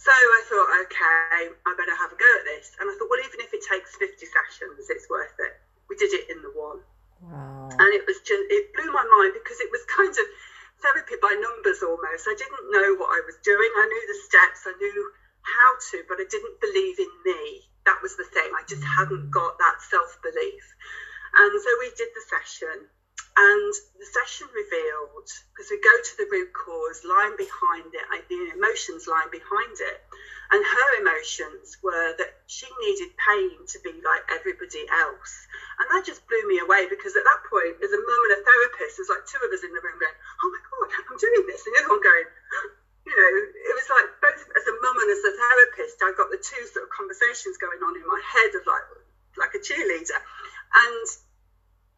So 0.00 0.10
I 0.10 0.40
thought, 0.48 0.70
okay, 0.88 1.52
I 1.52 1.70
better 1.76 1.92
have 1.92 2.08
a 2.08 2.16
go 2.16 2.30
at 2.40 2.48
this. 2.48 2.72
And 2.80 2.88
I 2.88 2.92
thought, 2.96 3.12
well, 3.12 3.20
even 3.20 3.36
if 3.44 3.52
it 3.52 3.60
takes 3.60 4.00
50 4.00 4.16
sessions, 4.16 4.88
it's 4.88 5.04
worth 5.12 5.36
it. 5.36 5.60
We 5.92 5.96
did 6.00 6.16
it 6.16 6.24
in 6.32 6.40
the 6.40 6.48
one. 6.56 6.80
Wow. 7.20 7.68
And 7.68 7.92
it 7.92 8.08
was 8.08 8.16
just, 8.24 8.40
it 8.48 8.72
blew 8.72 8.88
my 8.96 9.04
mind 9.04 9.36
because 9.36 9.60
it 9.60 9.68
was 9.68 9.84
kind 9.92 10.08
of 10.08 10.26
therapy 10.80 11.20
by 11.20 11.36
numbers 11.36 11.84
almost. 11.84 12.24
I 12.24 12.32
didn't 12.32 12.72
know 12.72 12.96
what 12.96 13.12
I 13.12 13.20
was 13.28 13.36
doing. 13.44 13.68
I 13.76 13.84
knew 13.92 14.04
the 14.08 14.20
steps, 14.24 14.64
I 14.64 14.72
knew 14.80 15.12
how 15.44 15.70
to, 15.92 15.96
but 16.08 16.16
I 16.16 16.24
didn't 16.32 16.56
believe 16.64 16.96
in 16.96 17.12
me 17.20 17.68
that 17.90 17.98
was 18.06 18.14
the 18.14 18.30
thing. 18.30 18.46
I 18.54 18.62
just 18.70 18.86
hadn't 18.86 19.34
got 19.34 19.58
that 19.58 19.82
self 19.82 20.14
belief. 20.22 20.62
And 21.34 21.50
so 21.58 21.70
we 21.82 21.90
did 21.98 22.14
the 22.14 22.22
session, 22.22 22.86
and 23.34 23.72
the 23.98 24.06
session 24.06 24.46
revealed 24.54 25.26
because 25.50 25.70
we 25.74 25.78
go 25.82 25.90
to 25.90 26.14
the 26.18 26.30
root 26.30 26.54
cause, 26.54 27.02
lying 27.02 27.34
behind 27.34 27.90
it, 27.90 28.06
the 28.30 28.54
emotions 28.54 29.10
lying 29.10 29.30
behind 29.30 29.74
it. 29.82 29.98
And 30.54 30.62
her 30.62 30.88
emotions 30.98 31.78
were 31.82 32.14
that 32.18 32.34
she 32.46 32.66
needed 32.82 33.10
pain 33.18 33.58
to 33.74 33.78
be 33.82 33.94
like 34.02 34.26
everybody 34.30 34.86
else. 34.90 35.32
And 35.78 35.86
that 35.90 36.06
just 36.06 36.26
blew 36.26 36.42
me 36.46 36.58
away 36.58 36.86
because 36.90 37.14
at 37.14 37.22
that 37.26 37.42
point, 37.46 37.78
as 37.82 37.94
a 37.94 38.02
mum 38.02 38.22
and 38.30 38.38
a 38.38 38.40
therapist, 38.42 38.98
there's 38.98 39.10
like 39.10 39.26
two 39.30 39.38
of 39.46 39.50
us 39.50 39.62
in 39.62 39.70
the 39.70 39.82
room 39.82 39.98
going, 39.98 40.18
Oh 40.42 40.50
my 40.50 40.62
God, 40.62 40.90
I'm 41.10 41.18
doing 41.18 41.46
this. 41.46 41.62
And 41.66 41.74
the 41.74 41.86
other 41.86 41.94
one 41.94 42.02
going, 42.02 42.26
you 43.10 43.16
know, 43.18 43.32
it 43.42 43.74
was 43.74 43.90
like 43.90 44.06
both 44.22 44.38
as 44.54 44.66
a 44.70 44.74
mum 44.78 44.96
and 45.02 45.10
as 45.10 45.24
a 45.26 45.34
therapist, 45.34 45.98
I 45.98 46.14
got 46.14 46.30
the 46.30 46.38
two 46.38 46.62
sort 46.70 46.86
of 46.86 46.90
conversations 46.94 47.58
going 47.58 47.82
on 47.82 47.98
in 47.98 48.06
my 48.06 48.22
head 48.22 48.54
of 48.54 48.62
like 48.70 48.86
like 49.34 49.50
a 49.54 49.58
cheerleader, 49.58 50.14
and 50.14 51.06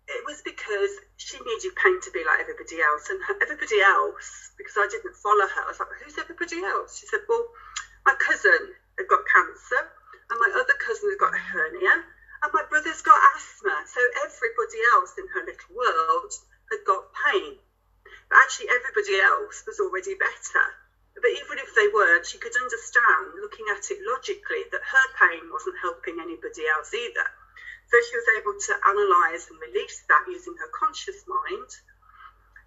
it 0.08 0.24
was 0.24 0.40
because 0.40 0.88
she 1.20 1.36
needed 1.44 1.76
pain 1.76 2.00
to 2.00 2.10
be 2.16 2.24
like 2.24 2.40
everybody 2.40 2.80
else, 2.80 3.12
and 3.12 3.20
everybody 3.44 3.80
else 3.84 4.56
because 4.56 4.80
I 4.80 4.88
didn't 4.88 5.12
follow 5.20 5.44
her. 5.44 5.62
I 5.62 5.68
was 5.68 5.78
like, 5.78 5.92
who's 6.00 6.16
everybody 6.16 6.64
else? 6.64 6.96
She 6.96 7.04
said, 7.04 7.20
well, 7.28 7.44
my 8.08 8.16
cousin 8.16 8.72
had 8.96 9.06
got 9.06 9.20
cancer, 9.28 9.84
and 10.32 10.40
my 10.40 10.48
other 10.56 10.76
cousin 10.80 11.12
had 11.12 11.20
got 11.20 11.36
a 11.36 11.42
hernia, 11.44 12.00
and 12.40 12.50
my 12.56 12.64
brother's 12.72 13.04
got 13.04 13.20
asthma. 13.36 13.84
So 13.84 14.00
everybody 14.24 14.80
else 14.96 15.12
in 15.20 15.28
her 15.28 15.44
little 15.44 15.76
world 15.76 16.32
had 16.72 16.80
got 16.88 17.04
pain. 17.28 17.60
But 18.32 18.38
actually, 18.48 18.72
everybody 18.72 19.20
else 19.20 19.60
was 19.68 19.76
already 19.76 20.16
better. 20.16 20.66
But 21.22 21.32
even 21.32 21.58
if 21.58 21.74
they 21.74 21.88
weren't, 21.88 22.26
she 22.26 22.38
could 22.38 22.56
understand, 22.56 23.38
looking 23.40 23.66
at 23.72 23.90
it 23.90 23.98
logically, 24.02 24.66
that 24.72 24.82
her 24.84 25.06
pain 25.18 25.50
wasn't 25.52 25.78
helping 25.82 26.20
anybody 26.20 26.66
else 26.68 26.94
either. 26.94 27.28
So 27.90 27.96
she 28.02 28.16
was 28.16 28.28
able 28.38 28.54
to 28.58 28.72
analyse 28.86 29.48
and 29.50 29.60
release 29.60 30.02
that 30.08 30.24
using 30.28 30.56
her 30.60 30.70
conscious 30.74 31.24
mind 31.28 31.70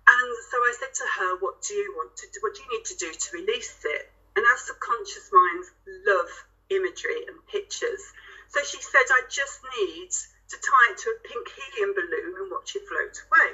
And 0.08 0.32
so 0.52 0.58
I 0.60 0.74
said 0.80 0.94
to 0.96 1.08
her, 1.20 1.38
What 1.40 1.62
do 1.64 1.76
you 1.76 1.94
want 1.96 2.16
to 2.18 2.28
do? 2.34 2.40
What 2.44 2.56
do 2.56 2.64
you 2.64 2.70
need 2.78 2.86
to 2.86 2.98
do 2.98 3.12
to 3.14 3.30
release 3.34 3.80
it? 3.86 4.12
And 4.36 4.46
our 4.46 4.58
subconscious 4.58 5.30
minds 5.32 5.72
love 6.08 6.32
imagery 6.70 7.24
and 7.28 7.40
pictures. 7.48 8.04
So 8.50 8.64
she 8.64 8.82
said, 8.82 9.08
I 9.12 9.24
just 9.30 9.62
need 9.80 10.12
to 10.12 10.58
tie 10.60 10.92
it 10.92 10.98
to 11.00 11.10
a 11.16 11.24
pink 11.24 11.48
helium 11.56 11.96
balloon 11.96 12.34
and 12.36 12.52
watch 12.52 12.76
it 12.76 12.84
float 12.90 13.16
away. 13.32 13.52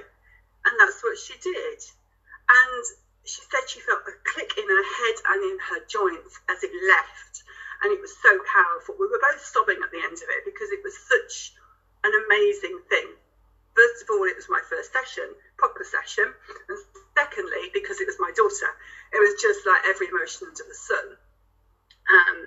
And 0.66 0.74
that's 0.80 1.04
what 1.04 1.18
she 1.20 1.38
did. 1.38 1.80
And 2.50 2.84
she 3.24 3.42
said 3.50 3.70
she 3.70 3.80
felt 3.80 4.02
a 4.08 4.14
click 4.26 4.58
in 4.58 4.68
her 4.68 4.84
head 4.84 5.16
and 5.30 5.44
in 5.44 5.58
her 5.60 5.82
joints 5.86 6.40
as 6.50 6.64
it 6.64 6.74
left. 6.88 7.44
And 7.82 7.94
it 7.94 8.02
was 8.02 8.14
so 8.22 8.30
powerful. 8.46 8.96
We 8.98 9.08
were 9.08 9.22
both 9.22 9.42
sobbing 9.42 9.82
at 9.82 9.92
the 9.92 10.02
end 10.02 10.18
of 10.18 10.30
it 10.30 10.46
because 10.46 10.70
it 10.72 10.82
was 10.84 10.98
such 10.98 11.54
an 12.04 12.14
amazing 12.26 12.82
thing. 12.90 13.14
First 13.76 14.04
of 14.04 14.10
all, 14.10 14.26
it 14.26 14.36
was 14.36 14.50
my 14.50 14.62
first 14.70 14.92
session, 14.92 15.34
proper 15.58 15.84
session. 15.84 16.34
And 16.70 16.78
secondly, 17.18 17.70
because 17.74 18.02
it 18.02 18.08
was 18.08 18.20
my 18.20 18.32
daughter, 18.36 18.70
it 19.14 19.22
was 19.22 19.42
just 19.42 19.66
like 19.66 19.86
every 19.86 20.10
emotion 20.10 20.50
under 20.50 20.66
the 20.66 20.76
sun. 20.76 21.06
Um, 22.10 22.38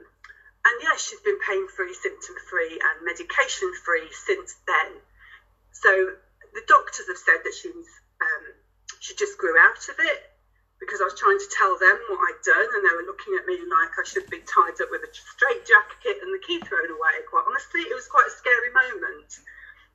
and 0.66 0.74
yeah, 0.82 0.96
she's 0.96 1.20
been 1.20 1.38
pain 1.38 1.66
free, 1.68 1.94
symptom 1.94 2.34
free, 2.50 2.78
and 2.78 3.04
medication 3.04 3.72
free 3.84 4.10
since 4.12 4.54
then. 4.66 5.00
So 5.72 5.90
the 6.52 6.62
doctors 6.66 7.08
have 7.08 7.18
said 7.18 7.42
that 7.42 7.54
she's 7.54 7.90
um, 8.20 8.44
she 9.00 9.14
just 9.14 9.38
grew 9.38 9.58
out 9.58 9.88
of 9.88 9.96
it 9.98 10.33
because 10.84 11.00
I 11.00 11.08
was 11.08 11.16
trying 11.16 11.40
to 11.40 11.48
tell 11.48 11.72
them 11.80 11.96
what 12.12 12.20
I'd 12.28 12.44
done, 12.44 12.68
and 12.76 12.84
they 12.84 12.92
were 12.92 13.08
looking 13.08 13.34
at 13.40 13.48
me 13.48 13.56
like 13.64 13.96
I 13.96 14.04
should 14.04 14.28
be 14.28 14.44
tied 14.44 14.76
up 14.84 14.92
with 14.92 15.00
a 15.00 15.10
straight 15.12 15.64
jacket 15.64 16.20
and 16.20 16.28
the 16.28 16.44
key 16.44 16.60
thrown 16.60 16.92
away. 16.92 17.24
Quite 17.24 17.48
honestly, 17.48 17.88
it 17.88 17.96
was 17.96 18.06
quite 18.06 18.28
a 18.28 18.36
scary 18.36 18.68
moment. 18.70 19.32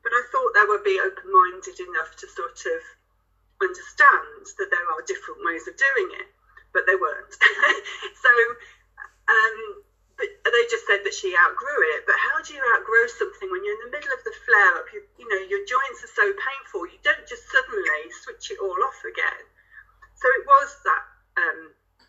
But 0.02 0.12
I 0.12 0.22
thought 0.34 0.50
they 0.52 0.66
would 0.66 0.82
be 0.82 0.98
open 0.98 1.30
minded 1.30 1.78
enough 1.78 2.16
to 2.18 2.26
sort 2.26 2.58
of 2.66 2.80
understand 3.62 4.50
that 4.58 4.72
there 4.72 4.88
are 4.90 5.02
different 5.06 5.44
ways 5.46 5.68
of 5.70 5.78
doing 5.78 6.08
it, 6.18 6.28
but 6.74 6.88
they 6.90 6.96
weren't. 6.96 7.36
so, 8.24 8.32
um, 9.30 9.56
but 10.18 10.26
they 10.52 10.64
just 10.68 10.88
said 10.90 11.04
that 11.04 11.14
she 11.14 11.36
outgrew 11.36 11.80
it. 11.96 12.04
But 12.04 12.18
how 12.18 12.42
do 12.42 12.52
you 12.52 12.64
outgrow 12.74 13.06
something 13.06 13.48
when 13.48 13.62
you're 13.62 13.78
in 13.78 13.86
the 13.86 13.94
middle 13.94 14.12
of 14.12 14.24
the 14.24 14.34
flare 14.42 14.74
up? 14.80 14.88
You, 14.90 15.00
you 15.22 15.28
know, 15.28 15.40
your 15.46 15.62
joints 15.68 16.02
are 16.02 16.14
so 16.18 16.26
painful, 16.34 16.90
you 16.90 16.98
don't 17.06 17.28
just 17.28 17.46
suddenly 17.46 18.10
switch 18.24 18.50
it 18.50 18.58
all 18.58 18.76
off 18.82 19.00
again. 19.06 19.44
So 20.20 20.28
it 20.28 20.44
was 20.44 20.68
that 20.84 21.02
um, 21.40 21.60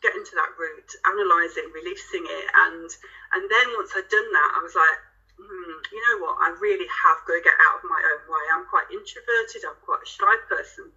getting 0.03 0.27
to 0.27 0.35
that 0.35 0.51
root, 0.59 0.89
analysing, 1.07 1.71
releasing 1.71 2.27
it, 2.27 2.47
and 2.67 2.89
and 3.31 3.43
then 3.47 3.67
once 3.79 3.95
I'd 3.95 4.11
done 4.11 4.27
that, 4.35 4.51
I 4.51 4.59
was 4.59 4.75
like, 4.75 4.99
hmm, 5.39 5.75
you 5.95 6.01
know 6.03 6.27
what? 6.27 6.35
I 6.43 6.51
really 6.59 6.91
have 6.91 7.23
got 7.23 7.39
to 7.39 7.47
get 7.47 7.55
out 7.71 7.79
of 7.79 7.87
my 7.87 8.01
own 8.03 8.23
way. 8.27 8.43
I'm 8.51 8.67
quite 8.67 8.91
introverted. 8.91 9.63
I'm 9.63 9.79
quite 9.79 10.03
a 10.03 10.09
shy 10.11 10.35
person. 10.51 10.91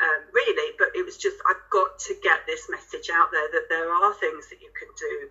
Um, 0.00 0.20
really, 0.32 0.76
but 0.80 0.96
it 0.96 1.04
was 1.04 1.20
just 1.20 1.36
I've 1.44 1.60
got 1.68 2.00
to 2.08 2.12
get 2.24 2.48
this 2.48 2.68
message 2.72 3.12
out 3.12 3.32
there 3.32 3.48
that 3.52 3.68
there 3.68 3.92
are 3.92 4.16
things 4.16 4.48
that 4.48 4.64
you 4.64 4.72
can 4.72 4.88
do. 4.96 5.28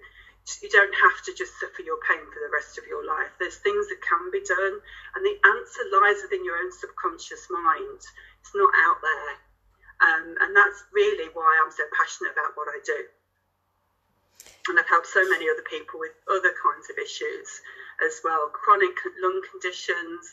You 0.62 0.70
don't 0.70 0.94
have 0.94 1.26
to 1.26 1.34
just 1.34 1.58
suffer 1.58 1.82
your 1.82 1.98
pain 2.06 2.22
for 2.22 2.38
the 2.38 2.54
rest 2.54 2.78
of 2.78 2.86
your 2.86 3.02
life. 3.02 3.34
There's 3.42 3.58
things 3.66 3.90
that 3.90 3.98
can 4.06 4.30
be 4.30 4.46
done, 4.46 4.78
and 5.18 5.26
the 5.26 5.38
answer 5.42 5.90
lies 5.90 6.22
within 6.22 6.46
your 6.46 6.62
own 6.62 6.70
subconscious 6.70 7.50
mind. 7.50 8.02
It's 8.42 8.54
not 8.54 8.70
out 8.86 9.02
there. 9.02 9.34
Um, 10.02 10.36
and 10.42 10.56
that's 10.56 10.84
really 10.92 11.30
why 11.34 11.62
I'm 11.64 11.72
so 11.72 11.84
passionate 11.96 12.34
about 12.34 12.56
what 12.56 12.68
I 12.68 12.80
do. 12.84 13.06
And 14.68 14.80
I've 14.80 14.90
helped 14.90 15.08
so 15.08 15.24
many 15.30 15.50
other 15.50 15.62
people 15.62 16.00
with 16.00 16.12
other 16.28 16.52
kinds 16.58 16.90
of 16.90 16.98
issues 16.98 17.62
as 18.02 18.20
well 18.24 18.50
chronic 18.50 18.98
lung 19.22 19.40
conditions, 19.52 20.26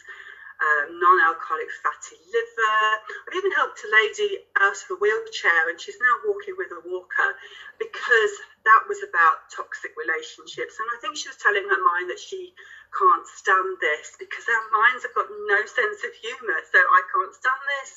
um, 0.58 0.98
non 0.98 1.20
alcoholic 1.20 1.68
fatty 1.84 2.16
liver. 2.32 2.80
I've 3.28 3.36
even 3.36 3.52
helped 3.52 3.84
a 3.84 3.90
lady 3.92 4.40
out 4.58 4.72
of 4.74 4.88
a 4.90 4.98
wheelchair 4.98 5.68
and 5.68 5.78
she's 5.78 6.00
now 6.00 6.16
walking 6.24 6.56
with 6.56 6.72
a 6.72 6.80
walker 6.80 7.30
because 7.78 8.32
that 8.64 8.82
was 8.88 9.02
about 9.04 9.44
toxic 9.52 9.92
relationships. 10.00 10.80
And 10.80 10.88
I 10.90 10.98
think 11.04 11.16
she 11.16 11.28
was 11.28 11.36
telling 11.36 11.68
her 11.68 11.82
mind 11.82 12.08
that 12.08 12.18
she 12.18 12.54
can't 12.96 13.26
stand 13.26 13.78
this 13.84 14.16
because 14.18 14.48
our 14.48 14.64
minds 14.72 15.04
have 15.04 15.14
got 15.14 15.28
no 15.28 15.60
sense 15.66 16.04
of 16.08 16.12
humour. 16.16 16.60
So 16.72 16.78
I 16.78 17.02
can't 17.12 17.34
stand 17.36 17.62
this. 17.78 17.90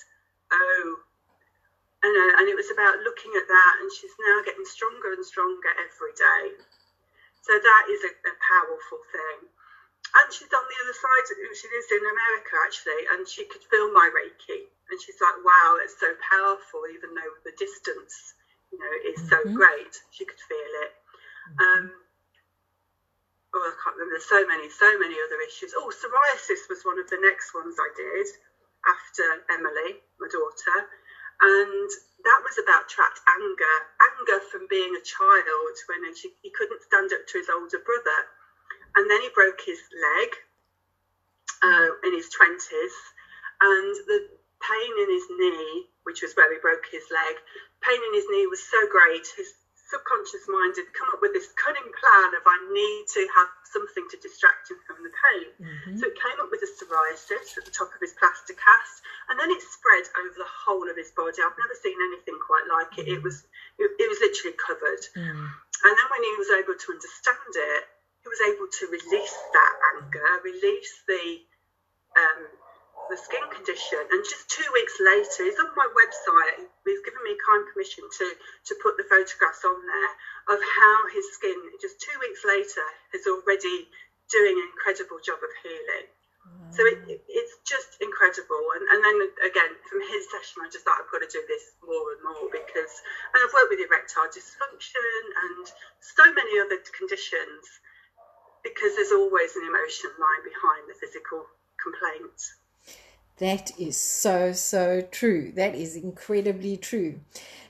Oh, 0.51 0.99
and, 2.05 2.13
uh, 2.13 2.31
and 2.37 2.45
it 2.45 2.53
was 2.53 2.69
about 2.69 3.01
looking 3.01 3.33
at 3.33 3.49
that, 3.49 3.73
and 3.81 3.89
she's 3.89 4.13
now 4.21 4.45
getting 4.45 4.65
stronger 4.65 5.17
and 5.17 5.25
stronger 5.25 5.73
every 5.81 6.13
day. 6.13 6.53
So 7.41 7.57
that 7.57 7.83
is 7.89 8.01
a, 8.05 8.13
a 8.13 8.33
powerful 8.37 9.01
thing. 9.09 9.49
And 10.15 10.27
she's 10.29 10.53
on 10.53 10.65
the 10.69 10.79
other 10.85 10.95
side. 10.95 11.25
She 11.57 11.67
lives 11.67 11.89
in 11.91 12.05
America 12.05 12.53
actually, 12.61 13.03
and 13.09 13.25
she 13.25 13.49
could 13.49 13.65
feel 13.67 13.89
my 13.89 14.05
Reiki, 14.13 14.69
and 14.87 14.97
she's 15.01 15.17
like, 15.17 15.41
"Wow, 15.41 15.81
it's 15.81 15.97
so 15.97 16.13
powerful, 16.21 16.85
even 16.93 17.17
though 17.17 17.33
the 17.41 17.57
distance, 17.57 18.37
you 18.69 18.77
know, 18.77 18.93
is 19.01 19.19
so 19.27 19.41
mm-hmm. 19.41 19.57
great. 19.57 19.93
She 20.13 20.23
could 20.23 20.39
feel 20.45 20.71
it." 20.85 20.91
Um, 21.57 21.83
oh, 23.57 23.65
I 23.65 23.73
can't 23.81 23.97
remember. 23.97 24.13
There's 24.15 24.29
so 24.29 24.45
many, 24.45 24.69
so 24.69 24.87
many 25.01 25.17
other 25.19 25.41
issues. 25.41 25.73
Oh, 25.73 25.89
psoriasis 25.89 26.69
was 26.69 26.85
one 26.85 27.01
of 27.01 27.09
the 27.09 27.19
next 27.19 27.51
ones 27.51 27.75
I 27.75 27.89
did 27.97 28.29
after 28.85 29.25
Emily, 29.57 30.05
my 30.21 30.29
daughter 30.29 30.85
and 31.41 31.89
that 32.23 32.41
was 32.43 32.57
about 32.57 32.87
trapped 32.87 33.19
anger, 33.27 33.75
anger 34.01 34.39
from 34.51 34.67
being 34.69 34.95
a 34.95 35.03
child 35.03 35.75
when 35.87 36.01
he 36.41 36.49
couldn't 36.51 36.81
stand 36.81 37.13
up 37.13 37.25
to 37.27 37.37
his 37.37 37.49
older 37.49 37.79
brother, 37.79 38.19
and 38.95 39.09
then 39.09 39.21
he 39.21 39.29
broke 39.29 39.61
his 39.65 39.79
leg 39.93 40.29
uh, 41.63 41.89
in 42.03 42.13
his 42.13 42.29
twenties, 42.29 42.95
and 43.61 43.95
the 44.07 44.19
pain 44.61 44.93
in 45.01 45.09
his 45.11 45.25
knee, 45.29 45.85
which 46.03 46.21
was 46.21 46.33
where 46.33 46.51
he 46.51 46.59
broke 46.59 46.85
his 46.91 47.05
leg, 47.11 47.35
pain 47.81 47.99
in 48.07 48.13
his 48.13 48.25
knee 48.29 48.47
was 48.47 48.61
so 48.61 48.87
great. 48.87 49.27
His 49.37 49.53
subconscious 49.85 50.49
mind 50.49 50.73
had 50.77 50.89
come 50.97 51.09
up 51.13 51.21
with 51.21 51.33
this 51.37 51.53
cunning 51.53 51.85
plan 51.93 52.29
of 52.33 52.41
I 52.41 52.57
need 52.73 53.05
to 53.13 53.21
have 53.37 53.49
something 53.69 54.05
to 54.09 54.17
distract 54.17 54.73
him 54.73 54.81
from 54.85 55.05
the 55.05 55.13
pain. 55.13 55.47
Mm-hmm. 55.61 55.95
So 56.01 56.09
it 56.09 56.17
came 56.17 56.37
up 56.41 56.49
with 56.49 56.65
a 56.65 56.69
psoriasis 56.69 57.53
at 57.57 57.69
the 57.69 57.75
top 57.75 57.93
of 57.93 58.01
his 58.01 58.17
plaster 58.17 58.57
cast, 58.57 58.95
and 59.29 59.37
then 59.37 59.53
it 59.53 59.61
spread 59.61 60.09
over 60.25 60.37
the 60.41 60.49
whole 60.49 60.89
of 60.89 60.97
his 60.97 61.13
body. 61.13 61.37
I've 61.41 61.57
never 61.57 61.77
seen 61.77 61.97
anything 62.11 62.37
quite 62.41 62.65
like 62.65 62.97
it. 62.97 63.05
It 63.05 63.21
mm. 63.21 63.27
was 63.29 63.45
it, 63.77 63.89
it 64.01 64.07
was 64.09 64.19
literally 64.21 64.57
covered. 64.57 65.03
Mm. 65.13 65.53
And 65.85 65.93
then 65.93 66.07
when 66.09 66.23
he 66.25 66.33
was 66.41 66.49
able 66.49 66.73
to 66.73 66.87
understand 66.89 67.53
it, 67.53 67.83
he 68.25 68.27
was 68.27 68.41
able 68.41 68.65
to 68.65 68.83
release 68.89 69.37
that 69.53 69.73
anger, 69.93 70.29
release 70.41 70.93
the 71.05 71.45
um, 72.17 72.41
the 73.09 73.17
skin 73.17 73.43
condition. 73.51 74.01
And 74.11 74.23
just 74.25 74.49
two 74.49 74.65
weeks 74.73 74.97
later, 74.99 75.45
he's 75.45 75.59
on 75.59 75.69
my 75.75 75.87
website. 75.93 76.65
He's 76.85 77.03
given 77.05 77.21
me 77.23 77.37
kind 77.41 77.63
permission 77.69 78.05
to, 78.05 78.27
to 78.33 78.73
put 78.81 78.97
the 78.97 79.05
photographs 79.05 79.63
on 79.65 79.77
there 79.85 80.11
of 80.55 80.59
how 80.61 80.97
his 81.13 81.25
skin, 81.33 81.57
just 81.81 82.01
two 82.01 82.17
weeks 82.19 82.41
later, 82.45 82.85
is 83.13 83.27
already 83.27 83.89
doing 84.29 84.57
an 84.57 84.67
incredible 84.73 85.21
job 85.21 85.37
of 85.41 85.51
healing. 85.61 86.09
So 86.75 86.83
it, 86.85 86.99
it, 87.07 87.21
it's 87.29 87.55
just 87.63 87.97
incredible. 88.01 88.59
And, 88.75 88.83
and 88.89 88.99
then 89.01 89.17
again, 89.47 89.71
from 89.87 90.01
his 90.01 90.27
session, 90.29 90.61
I 90.61 90.69
just 90.69 90.83
thought 90.83 90.99
I've 90.99 91.09
got 91.09 91.23
to 91.23 91.31
do 91.31 91.41
this 91.47 91.73
more 91.81 92.13
and 92.13 92.21
more 92.21 92.51
because 92.51 92.93
and 93.33 93.39
I've 93.41 93.53
worked 93.53 93.71
with 93.71 93.81
erectile 93.81 94.27
dysfunction 94.27 95.21
and 95.45 95.63
so 96.01 96.25
many 96.33 96.59
other 96.59 96.77
conditions 96.93 97.63
because 98.61 98.97
there's 98.97 99.15
always 99.15 99.55
an 99.55 99.63
emotion 99.63 100.09
lying 100.19 100.43
behind 100.43 100.89
the 100.89 100.97
physical 100.99 101.47
complaints. 101.79 102.64
That 103.37 103.77
is 103.77 103.97
so, 103.97 104.53
so 104.53 105.01
true. 105.01 105.51
That 105.55 105.75
is 105.75 105.95
incredibly 105.95 106.77
true. 106.77 107.19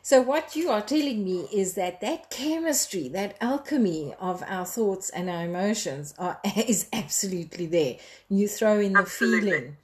So, 0.03 0.21
what 0.21 0.55
you 0.55 0.69
are 0.69 0.83
telling 0.83 1.23
me 1.23 1.47
is 1.51 1.73
that 1.73 2.01
that 2.01 2.29
chemistry, 2.29 3.07
that 3.09 3.35
alchemy 3.41 4.13
of 4.19 4.43
our 4.45 4.65
thoughts 4.65 5.09
and 5.09 5.27
our 5.29 5.45
emotions 5.45 6.13
are, 6.19 6.39
is 6.55 6.87
absolutely 6.93 7.65
there. 7.65 7.97
You 8.29 8.47
throw 8.47 8.79
in 8.79 8.93
the 8.93 8.99
absolutely. 8.99 9.49
feeling. 9.51 9.77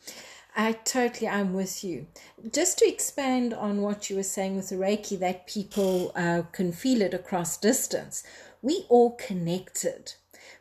I 0.56 0.74
totally, 0.74 1.28
I'm 1.28 1.54
with 1.54 1.84
you. 1.84 2.06
Just 2.52 2.78
to 2.80 2.88
expand 2.88 3.54
on 3.54 3.82
what 3.82 4.10
you 4.10 4.18
were 4.18 4.24
saying 4.24 4.58
with 4.58 4.70
the 4.70 4.76
Reiki, 4.76 5.18
that 5.18 5.48
people 5.48 6.12
uh, 6.16 6.44
can 6.52 6.72
feel 6.72 7.02
it 7.02 7.14
across 7.14 7.58
distance. 7.58 8.24
We 8.62 8.86
all 8.90 9.12
connected. 9.12 10.14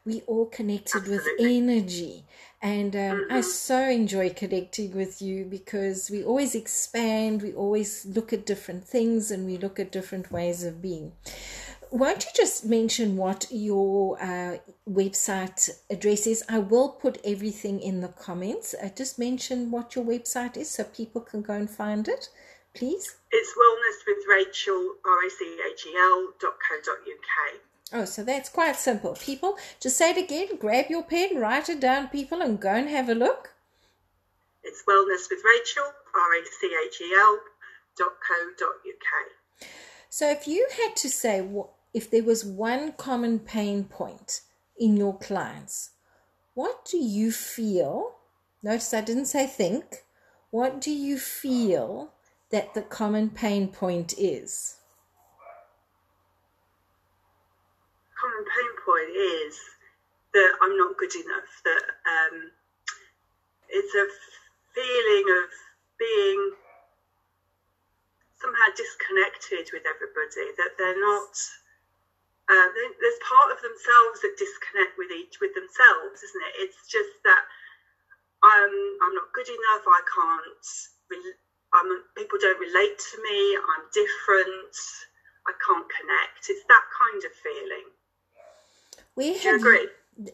We 0.04 0.23
all 0.23 0.47
connected 0.47 1.02
absolutely. 1.02 1.30
with 1.38 1.68
energy. 1.68 2.25
And 2.62 2.94
um, 2.94 3.00
mm-hmm. 3.00 3.32
I 3.32 3.40
so 3.40 3.88
enjoy 3.88 4.30
connecting 4.30 4.94
with 4.94 5.23
you 5.23 5.44
because 5.44 6.11
we 6.11 6.23
always 6.23 6.54
expand, 6.54 7.42
we 7.42 7.54
always 7.54 8.04
look 8.04 8.32
at 8.32 8.44
different 8.44 8.85
things, 8.85 9.30
and 9.30 9.47
we 9.47 9.56
look 9.56 9.80
at 9.80 9.92
different 9.92 10.30
ways 10.30 10.62
of 10.62 10.82
being. 10.82 11.12
Won't 11.90 12.25
you 12.25 12.30
just 12.37 12.64
mention 12.64 13.16
what 13.16 13.47
your 13.50 14.23
uh, 14.23 14.59
website 14.88 15.70
address 15.90 16.26
is? 16.26 16.44
I 16.49 16.59
will 16.59 16.90
put 16.90 17.18
everything 17.25 17.80
in 17.80 18.00
the 18.00 18.09
comments. 18.09 18.75
Uh, 18.80 18.90
just 18.94 19.18
mention 19.18 19.70
what 19.70 19.97
your 19.97 20.04
website 20.04 20.56
is 20.56 20.70
so 20.70 20.85
people 20.85 21.20
can 21.23 21.42
go 21.42 21.54
and 21.54 21.68
find 21.68 22.06
it, 22.06 22.28
please. 22.75 23.16
It's 23.32 23.54
wellness 23.59 24.06
with 24.06 24.18
Rachel, 24.28 24.94
R 25.04 25.26
A 25.26 25.30
C 25.30 25.59
H 25.68 25.87
E 25.87 25.97
L 25.97 26.28
dot 26.38 26.54
co 26.68 26.76
dot 26.85 26.99
UK. 26.99 27.70
Oh, 27.92 28.04
so 28.04 28.23
that's 28.23 28.49
quite 28.49 28.76
simple. 28.76 29.14
People, 29.14 29.56
just 29.80 29.97
say 29.97 30.11
it 30.11 30.16
again, 30.16 30.56
grab 30.59 30.87
your 30.88 31.02
pen, 31.02 31.38
write 31.38 31.68
it 31.68 31.80
down, 31.80 32.09
people, 32.09 32.40
and 32.40 32.61
go 32.61 32.70
and 32.70 32.88
have 32.88 33.09
a 33.09 33.14
look. 33.14 33.52
It's 34.62 34.82
Wellness 34.88 35.28
with 35.28 35.40
Rachel, 35.44 35.92
R 36.14 36.35
A 36.35 36.44
C 36.44 36.70
H 36.87 37.00
E 37.00 37.12
L 37.18 37.40
dot 37.97 38.12
co 38.26 38.35
dot 38.59 38.75
UK. 38.87 39.68
So, 40.09 40.30
if 40.30 40.47
you 40.47 40.68
had 40.76 40.94
to 40.97 41.09
say, 41.09 41.49
if 41.92 42.11
there 42.11 42.23
was 42.23 42.44
one 42.44 42.92
common 42.92 43.40
pain 43.40 43.85
point 43.85 44.42
in 44.78 44.97
your 44.97 45.18
clients, 45.18 45.90
what 46.54 46.85
do 46.85 46.99
you 46.99 47.32
feel? 47.32 48.16
Notice 48.62 48.94
I 48.94 49.00
didn't 49.00 49.26
say 49.26 49.47
think. 49.47 50.04
What 50.50 50.80
do 50.80 50.90
you 50.90 51.18
feel 51.18 52.12
that 52.50 52.75
the 52.75 52.82
common 52.82 53.30
pain 53.30 53.68
point 53.68 54.14
is? 54.18 54.80
Common 58.31 58.47
pain 58.47 58.75
point 58.87 59.11
is 59.11 59.59
that 60.35 60.55
I'm 60.63 60.77
not 60.79 60.97
good 60.99 61.11
enough. 61.19 61.51
That 61.67 61.83
um, 62.07 62.37
it's 63.69 63.95
a 63.95 64.07
feeling 64.71 65.27
of 65.43 65.51
being 65.99 66.39
somehow 68.39 68.71
disconnected 68.79 69.67
with 69.75 69.83
everybody. 69.83 70.55
That 70.63 70.79
they're 70.79 71.01
not. 71.01 71.35
Uh, 72.47 72.71
there's 73.03 73.19
part 73.27 73.51
of 73.51 73.59
themselves 73.67 74.23
that 74.23 74.39
disconnect 74.39 74.95
with 74.95 75.11
each 75.11 75.43
with 75.43 75.51
themselves, 75.59 76.23
isn't 76.23 76.47
it? 76.55 76.55
It's 76.71 76.87
just 76.87 77.11
that 77.27 77.43
I'm 78.47 78.71
I'm 79.03 79.15
not 79.19 79.35
good 79.35 79.51
enough. 79.51 79.83
I 79.91 80.03
can't. 80.07 80.67
I'm, 81.75 81.91
people 82.15 82.39
don't 82.39 82.63
relate 82.63 82.95
to 82.95 83.17
me. 83.27 83.59
I'm 83.59 83.91
different. 83.91 84.75
I 85.51 85.53
can't 85.67 85.87
connect. 85.91 86.47
It's 86.47 86.63
that 86.71 86.87
kind 86.95 87.23
of 87.27 87.33
feeling. 87.43 87.91
We 89.17 89.35
Do 89.35 89.49
you 89.49 89.57
agree? 89.57 89.88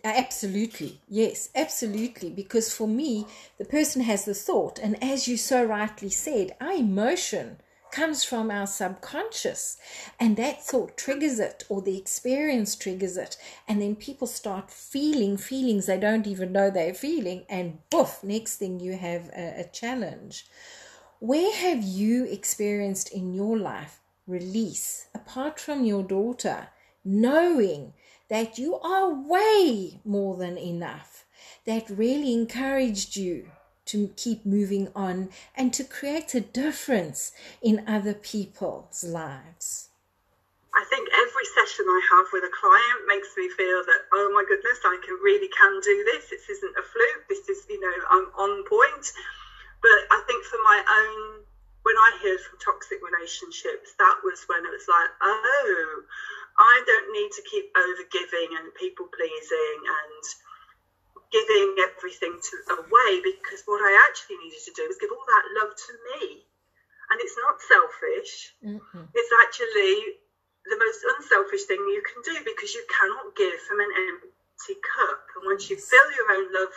Absolutely, 0.05 1.01
yes, 1.09 1.49
absolutely. 1.55 2.31
Because 2.31 2.73
for 2.73 2.89
me, 2.89 3.27
the 3.59 3.65
person 3.65 4.03
has 4.03 4.25
the 4.25 4.35
thought, 4.35 4.79
and 4.79 5.03
as 5.03 5.29
you 5.29 5.37
so 5.37 5.65
rightly 5.65 6.11
said, 6.11 6.57
our 6.61 6.73
emotion 6.73 7.59
comes 7.93 8.25
from 8.25 8.51
our 8.51 8.67
subconscious, 8.67 9.79
and 10.19 10.37
that 10.37 10.63
thought 10.65 10.97
triggers 10.99 11.39
it, 11.39 11.65
or 11.69 11.81
the 11.81 11.97
experience 11.97 12.75
triggers 12.75 13.17
it, 13.17 13.37
and 13.69 13.81
then 13.81 13.95
people 13.97 14.27
start 14.27 14.71
feeling 14.71 15.37
feelings 15.37 15.87
they 15.87 15.99
don't 15.99 16.27
even 16.27 16.53
know 16.53 16.69
they're 16.71 16.93
feeling, 16.93 17.45
and 17.49 17.79
boof, 17.91 18.19
next 18.23 18.57
thing 18.57 18.81
you 18.81 18.97
have 18.97 19.31
a, 19.37 19.61
a 19.61 19.65
challenge. 19.73 20.47
Where 21.21 21.55
have 21.55 21.83
you 21.83 22.25
experienced 22.25 23.13
in 23.13 23.33
your 23.33 23.57
life 23.57 24.01
release, 24.27 25.07
apart 25.15 25.61
from 25.61 25.85
your 25.85 26.03
daughter, 26.03 26.69
knowing 27.05 27.93
that 28.29 28.59
you 28.59 28.77
are 28.77 29.13
way 29.13 30.01
more 30.05 30.37
than 30.37 30.59
enough, 30.59 31.25
that 31.65 31.89
really 31.91 32.33
encouraged 32.33 33.17
you 33.17 33.51
to 33.87 34.11
keep 34.17 34.45
moving 34.45 34.89
on 34.95 35.31
and 35.55 35.73
to 35.73 35.85
create 35.85 36.35
a 36.35 36.41
difference 36.41 37.33
in 37.63 37.85
other 37.87 38.15
people's 38.15 39.05
lives? 39.05 39.91
I 40.75 40.85
think 40.91 41.09
every 41.09 41.47
session 41.57 41.87
I 41.89 42.01
have 42.13 42.27
with 42.33 42.45
a 42.45 42.53
client 42.53 43.09
makes 43.09 43.33
me 43.37 43.49
feel 43.49 43.81
that, 43.87 44.01
oh 44.13 44.29
my 44.35 44.45
goodness, 44.45 44.77
I 44.85 45.01
can 45.01 45.17
really 45.25 45.49
can 45.49 45.81
do 45.81 46.05
this. 46.13 46.29
This 46.29 46.51
isn't 46.51 46.77
a 46.77 46.85
fluke. 46.85 47.25
This 47.31 47.49
is, 47.49 47.65
you 47.71 47.81
know, 47.81 47.97
I'm 48.11 48.29
on 48.37 48.61
point. 48.69 49.07
But 49.81 50.01
I 50.11 50.21
think 50.27 50.45
for 50.45 50.61
my 50.69 50.83
own, 50.85 51.47
when 51.81 51.97
I 51.97 52.11
heard 52.21 52.41
from 52.45 52.59
toxic 52.59 52.99
relationships, 53.01 53.95
that 53.97 54.21
was 54.21 54.45
when 54.53 54.67
it 54.67 54.73
was 54.75 54.85
like, 54.85 55.11
oh, 55.23 56.03
I 56.59 56.83
don't 56.87 57.13
need 57.13 57.31
to 57.37 57.43
keep 57.45 57.69
over 57.77 58.05
giving 58.09 58.57
and 58.57 58.73
people 58.75 59.07
pleasing 59.13 59.81
and 59.85 60.23
giving 61.29 61.77
everything 61.85 62.39
to 62.41 62.55
away 62.81 63.21
because 63.21 63.61
what 63.69 63.83
I 63.85 63.93
actually 64.09 64.41
needed 64.41 64.63
to 64.65 64.73
do 64.73 64.89
was 64.89 64.97
give 64.97 65.13
all 65.13 65.27
that 65.27 65.53
love 65.59 65.73
to 65.77 65.93
me. 66.13 66.47
And 67.13 67.21
it's 67.21 67.39
not 67.39 67.61
selfish. 67.63 68.57
Mm-hmm. 68.65 69.05
It's 69.15 69.33
actually 69.47 70.19
the 70.67 70.79
most 70.81 71.01
unselfish 71.07 71.69
thing 71.71 71.79
you 71.79 72.03
can 72.03 72.25
do 72.27 72.35
because 72.43 72.75
you 72.75 72.83
cannot 72.91 73.37
give 73.37 73.55
from 73.69 73.79
an 73.79 73.93
empty 74.11 74.77
cup. 74.83 75.23
And 75.39 75.47
once 75.47 75.71
you 75.71 75.79
fill 75.79 76.09
your 76.19 76.29
own 76.35 76.51
love, 76.51 76.75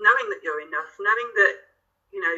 knowing 0.00 0.26
that 0.34 0.42
you're 0.42 0.64
enough, 0.64 0.90
knowing 0.98 1.30
that 1.36 1.68
you 2.12 2.20
know, 2.20 2.36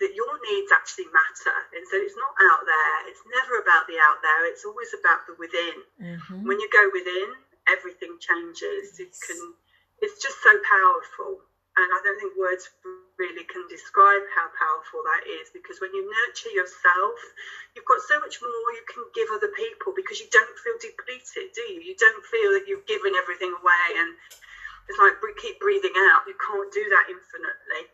that 0.00 0.16
your 0.16 0.32
needs 0.48 0.72
actually 0.72 1.08
matter. 1.12 1.56
And 1.76 1.84
so 1.84 2.00
it's 2.00 2.16
not 2.16 2.32
out 2.50 2.64
there. 2.64 2.96
It's 3.12 3.22
never 3.28 3.60
about 3.60 3.84
the 3.84 4.00
out 4.00 4.18
there. 4.24 4.48
It's 4.48 4.64
always 4.64 4.90
about 4.96 5.28
the 5.28 5.36
within. 5.36 5.76
Mm-hmm. 6.00 6.48
When 6.48 6.58
you 6.58 6.68
go 6.72 6.88
within, 6.92 7.28
everything 7.68 8.16
changes. 8.18 8.96
It 8.96 9.12
can. 9.20 9.38
It's 10.00 10.16
just 10.16 10.40
so 10.40 10.52
powerful. 10.64 11.44
And 11.76 11.86
I 11.86 11.98
don't 12.02 12.18
think 12.18 12.34
words 12.34 12.66
really 13.20 13.44
can 13.44 13.68
describe 13.68 14.24
how 14.32 14.48
powerful 14.56 15.04
that 15.04 15.28
is 15.28 15.52
because 15.52 15.76
when 15.78 15.92
you 15.92 16.02
nurture 16.02 16.50
yourself, 16.56 17.16
you've 17.76 17.84
got 17.84 18.00
so 18.00 18.16
much 18.18 18.40
more 18.40 18.66
you 18.72 18.84
can 18.88 19.04
give 19.12 19.28
other 19.28 19.52
people 19.52 19.92
because 19.92 20.18
you 20.18 20.28
don't 20.32 20.56
feel 20.64 20.80
depleted, 20.80 21.52
do 21.52 21.64
you? 21.68 21.84
You 21.84 21.96
don't 22.00 22.24
feel 22.26 22.56
that 22.56 22.64
you've 22.64 22.88
given 22.88 23.12
everything 23.14 23.52
away 23.52 23.86
and 24.00 24.16
it's 24.88 24.98
like 24.98 25.20
keep 25.38 25.60
breathing 25.60 25.94
out. 26.10 26.26
You 26.26 26.34
can't 26.40 26.72
do 26.72 26.84
that 26.90 27.06
infinitely. 27.12 27.92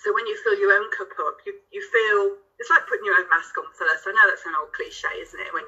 So 0.00 0.12
when 0.16 0.26
you 0.26 0.36
fill 0.42 0.56
your 0.58 0.72
own 0.72 0.88
cup 0.96 1.12
up, 1.28 1.36
you, 1.44 1.52
you 1.70 1.82
feel 1.84 2.40
it's 2.56 2.68
like 2.72 2.88
putting 2.88 3.04
your 3.04 3.20
own 3.20 3.28
mask 3.28 3.56
on 3.56 3.68
first. 3.76 4.04
I 4.08 4.12
know 4.12 4.24
that's 4.28 4.44
an 4.44 4.56
old 4.56 4.72
cliche, 4.72 5.12
isn't 5.20 5.40
it? 5.40 5.52
When 5.52 5.64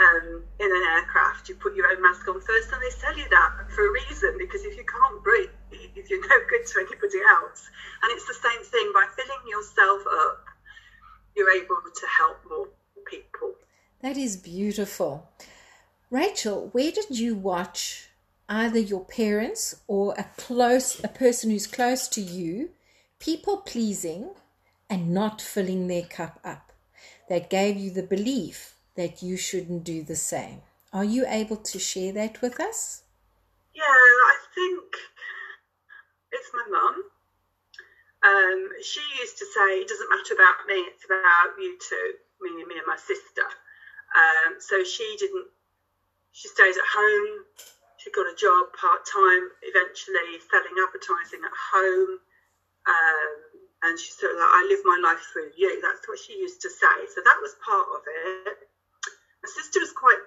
um, 0.00 0.42
in 0.58 0.70
an 0.70 0.84
aircraft, 0.96 1.48
you 1.48 1.54
put 1.56 1.74
your 1.74 1.90
own 1.90 2.02
mask 2.02 2.26
on 2.26 2.40
first, 2.40 2.72
and 2.72 2.80
they 2.82 2.94
tell 2.98 3.16
you 3.18 3.28
that 3.30 3.70
for 3.74 3.86
a 3.86 3.92
reason 3.92 4.38
because 4.38 4.64
if 4.64 4.76
you 4.76 4.84
can't 4.86 5.22
breathe, 5.22 5.50
you're 6.08 6.20
no 6.22 6.38
good 6.48 6.66
to 6.66 6.80
anybody 6.80 7.20
else. 7.22 7.68
And 8.02 8.10
it's 8.12 8.26
the 8.26 8.38
same 8.38 8.62
thing 8.64 8.90
by 8.94 9.06
filling 9.14 9.44
yourself 9.46 10.02
up, 10.26 10.44
you're 11.36 11.50
able 11.50 11.82
to 11.94 12.06
help 12.06 12.38
more 12.48 12.68
people. 13.06 13.54
That 14.02 14.16
is 14.16 14.36
beautiful. 14.36 15.28
Rachel, 16.10 16.70
where 16.72 16.90
did 16.90 17.18
you 17.18 17.34
watch 17.34 18.08
either 18.48 18.80
your 18.80 19.04
parents 19.04 19.82
or 19.86 20.14
a 20.18 20.24
close 20.36 21.02
a 21.04 21.08
person 21.08 21.50
who's 21.50 21.66
close 21.68 22.08
to 22.08 22.20
you 22.20 22.70
people 23.20 23.58
pleasing 23.58 24.30
and 24.88 25.14
not 25.14 25.40
filling 25.40 25.86
their 25.86 26.02
cup 26.02 26.40
up 26.42 26.72
that 27.28 27.50
gave 27.50 27.76
you 27.76 27.90
the 27.90 28.02
belief 28.02 28.74
that 28.96 29.22
you 29.22 29.36
shouldn't 29.36 29.84
do 29.84 30.02
the 30.02 30.16
same. 30.16 30.62
Are 30.92 31.04
you 31.04 31.24
able 31.28 31.56
to 31.56 31.78
share 31.78 32.12
that 32.12 32.42
with 32.42 32.58
us? 32.58 33.02
Yeah, 33.72 33.84
I 33.84 34.36
think 34.52 34.96
it's 36.32 36.50
my 36.52 36.66
mum. 36.68 37.04
Um, 38.22 38.68
she 38.82 39.00
used 39.20 39.38
to 39.38 39.46
say, 39.46 39.80
it 39.80 39.88
doesn't 39.88 40.10
matter 40.10 40.34
about 40.34 40.66
me, 40.66 40.80
it's 40.90 41.04
about 41.04 41.54
you 41.60 41.78
two, 41.78 42.14
meaning 42.40 42.66
me 42.66 42.76
and 42.76 42.86
my 42.86 42.96
sister. 42.96 43.46
Um, 44.16 44.58
so 44.58 44.82
she 44.82 45.16
didn't, 45.18 45.46
she 46.32 46.48
stayed 46.48 46.74
at 46.74 46.90
home. 46.92 47.44
She 47.96 48.10
got 48.10 48.26
a 48.26 48.34
job 48.34 48.72
part 48.80 49.04
time, 49.04 49.52
eventually 49.62 50.40
selling 50.50 50.76
advertising 50.80 51.44
at 51.44 51.52
home. 51.52 52.18
Um, 52.86 53.32
and 53.82 53.98
she 53.98 54.12
said, 54.12 54.32
like, 54.36 54.52
I 54.52 54.66
live 54.68 54.80
my 54.84 55.00
life 55.02 55.20
through 55.32 55.50
you. 55.56 55.80
That's 55.80 56.04
what 56.06 56.18
she 56.18 56.36
used 56.36 56.60
to 56.62 56.70
say. 56.70 56.96
So 57.14 57.20
that 57.24 57.38
was 57.40 57.56
part 57.64 57.88
of 57.96 58.02
it. 58.04 58.58
My 59.42 59.48
sister 59.48 59.80
was 59.80 59.92
quite, 59.92 60.20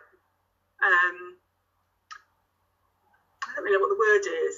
um, 0.81 1.37
I 3.45 3.55
don't 3.55 3.63
really 3.63 3.77
know 3.77 3.85
what 3.85 3.93
the 3.93 4.01
word 4.01 4.25
is, 4.25 4.55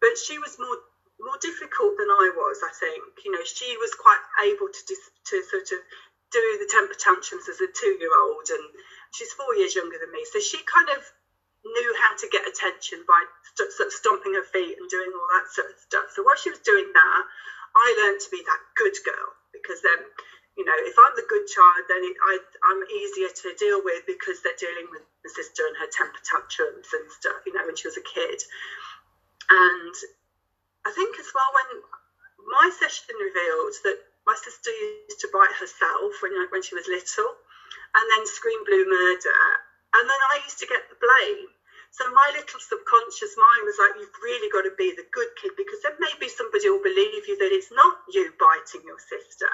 but 0.00 0.16
she 0.18 0.38
was 0.38 0.58
more 0.58 0.78
more 1.18 1.38
difficult 1.42 1.98
than 1.98 2.06
I 2.06 2.30
was. 2.30 2.62
I 2.62 2.70
think 2.78 3.02
you 3.24 3.32
know 3.32 3.42
she 3.42 3.76
was 3.76 3.90
quite 3.98 4.22
able 4.46 4.68
to 4.70 4.82
dis- 4.86 5.10
to 5.34 5.42
sort 5.50 5.66
of 5.74 5.82
do 6.30 6.44
the 6.62 6.70
temper 6.70 6.94
tantrums 6.94 7.48
as 7.48 7.58
a 7.60 7.66
two 7.74 7.98
year 7.98 8.14
old, 8.14 8.46
and 8.50 8.62
she's 9.10 9.32
four 9.32 9.54
years 9.56 9.74
younger 9.74 9.98
than 9.98 10.12
me, 10.12 10.24
so 10.30 10.38
she 10.38 10.62
kind 10.62 10.90
of 10.90 11.02
knew 11.64 11.90
how 12.00 12.14
to 12.14 12.26
get 12.30 12.46
attention 12.46 13.02
by 13.06 13.18
st- 13.56 13.72
st- 13.72 13.92
stomping 13.92 14.34
her 14.34 14.46
feet 14.46 14.78
and 14.78 14.88
doing 14.88 15.10
all 15.12 15.28
that 15.34 15.50
sort 15.50 15.70
of 15.70 15.78
stuff. 15.78 16.06
So 16.14 16.22
while 16.22 16.38
she 16.38 16.50
was 16.50 16.62
doing 16.62 16.86
that, 16.92 17.22
I 17.74 17.86
learned 17.98 18.20
to 18.20 18.30
be 18.30 18.42
that 18.46 18.62
good 18.76 18.96
girl 19.04 19.28
because 19.52 19.82
then, 19.82 19.98
you 20.56 20.64
know, 20.64 20.76
if 20.86 20.94
I'm 20.98 21.14
the 21.14 21.26
good 21.28 21.46
child, 21.46 21.82
then 21.88 22.02
it, 22.02 22.16
I, 22.22 22.34
I'm 22.70 22.82
easier 22.90 23.30
to 23.30 23.54
deal 23.58 23.82
with 23.82 24.06
because 24.06 24.40
they're 24.42 24.58
dealing 24.58 24.88
with 24.90 25.02
my 25.24 25.30
sister 25.30 25.66
and 25.66 25.76
her 25.76 25.90
temper 25.90 26.22
tantrums 26.24 26.90
and 26.94 27.06
stuff, 27.12 27.42
you 27.46 27.52
know, 27.52 27.66
when 27.66 27.76
she 27.76 27.86
was 27.86 27.98
a 27.98 28.06
kid. 28.06 28.38
And 29.50 29.94
I 30.86 30.90
think 30.90 31.18
as 31.18 31.30
well, 31.34 31.50
when 31.52 31.82
my 32.48 32.70
session 32.70 33.14
revealed 33.18 33.74
that 33.84 33.98
my 34.26 34.36
sister 34.36 34.70
used 34.70 35.20
to 35.20 35.28
bite 35.32 35.56
herself 35.56 36.12
when, 36.20 36.32
when 36.50 36.62
she 36.62 36.74
was 36.74 36.88
little 36.88 37.32
and 37.94 38.04
then 38.12 38.26
scream 38.26 38.60
blue 38.64 38.84
murder. 38.84 39.40
And 39.94 40.04
then 40.04 40.20
I 40.34 40.44
used 40.44 40.58
to 40.60 40.68
get 40.68 40.88
the 40.88 40.98
blame 41.00 41.48
so 41.90 42.04
my 42.12 42.28
little 42.36 42.60
subconscious 42.60 43.34
mind 43.34 43.64
was 43.64 43.80
like, 43.80 43.96
you've 43.96 44.20
really 44.20 44.50
got 44.52 44.68
to 44.68 44.74
be 44.76 44.92
the 44.92 45.08
good 45.10 45.32
kid 45.40 45.56
because 45.56 45.80
then 45.82 45.96
maybe 45.98 46.28
somebody 46.28 46.68
will 46.68 46.84
believe 46.84 47.24
you 47.26 47.36
that 47.40 47.54
it's 47.54 47.72
not 47.72 48.04
you 48.12 48.32
biting 48.36 48.84
your 48.84 49.00
sister. 49.00 49.48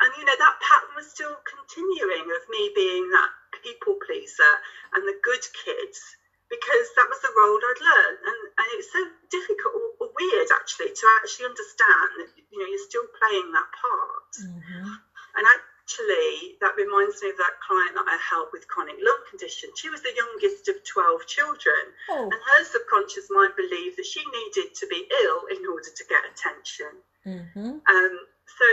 And 0.00 0.12
you 0.16 0.24
know, 0.24 0.36
that 0.36 0.60
pattern 0.60 0.96
was 0.96 1.08
still 1.08 1.36
continuing 1.44 2.28
of 2.32 2.42
me 2.48 2.72
being 2.74 3.08
that 3.12 3.30
people 3.64 3.96
pleaser 4.04 4.54
and 4.92 5.04
the 5.04 5.16
good 5.24 5.44
kids 5.64 6.00
because 6.48 6.86
that 6.96 7.08
was 7.08 7.20
the 7.20 7.32
role 7.36 7.60
I'd 7.60 7.80
learned. 7.80 8.20
And, 8.24 8.40
and 8.56 8.68
it's 8.76 8.92
so 8.92 9.02
difficult 9.30 9.76
or, 9.76 9.88
or 10.00 10.08
weird 10.16 10.48
actually 10.52 10.92
to 10.92 11.06
actually 11.20 11.48
understand 11.48 12.08
that, 12.18 12.30
you 12.50 12.58
know, 12.60 12.68
you're 12.68 12.88
still 12.88 13.08
playing 13.20 13.52
that 13.52 13.70
part. 13.72 14.32
Mm-hmm. 14.42 14.90
And 15.36 15.44
I, 15.44 15.54
actually, 15.86 16.58
that 16.58 16.74
reminds 16.74 17.22
me 17.22 17.30
of 17.30 17.38
that 17.38 17.62
client 17.62 17.94
that 17.94 18.10
I 18.10 18.18
helped 18.18 18.50
with 18.52 18.66
chronic 18.66 18.98
lung 18.98 19.22
condition. 19.30 19.70
She 19.78 19.88
was 19.88 20.02
the 20.02 20.10
youngest 20.10 20.66
of 20.66 20.82
12 20.82 21.26
children, 21.30 21.94
Oh. 22.10 22.26
and 22.26 22.34
her 22.34 22.64
subconscious 22.66 23.30
mind 23.30 23.54
believed 23.54 23.96
that 23.96 24.06
she 24.06 24.18
needed 24.26 24.74
to 24.74 24.86
be 24.90 25.06
ill 25.22 25.46
in 25.54 25.62
order 25.62 25.90
to 25.94 26.04
get 26.10 26.26
attention. 26.26 26.90
Mm-hmm. 27.24 27.78
Um, 27.86 28.14
so, 28.50 28.66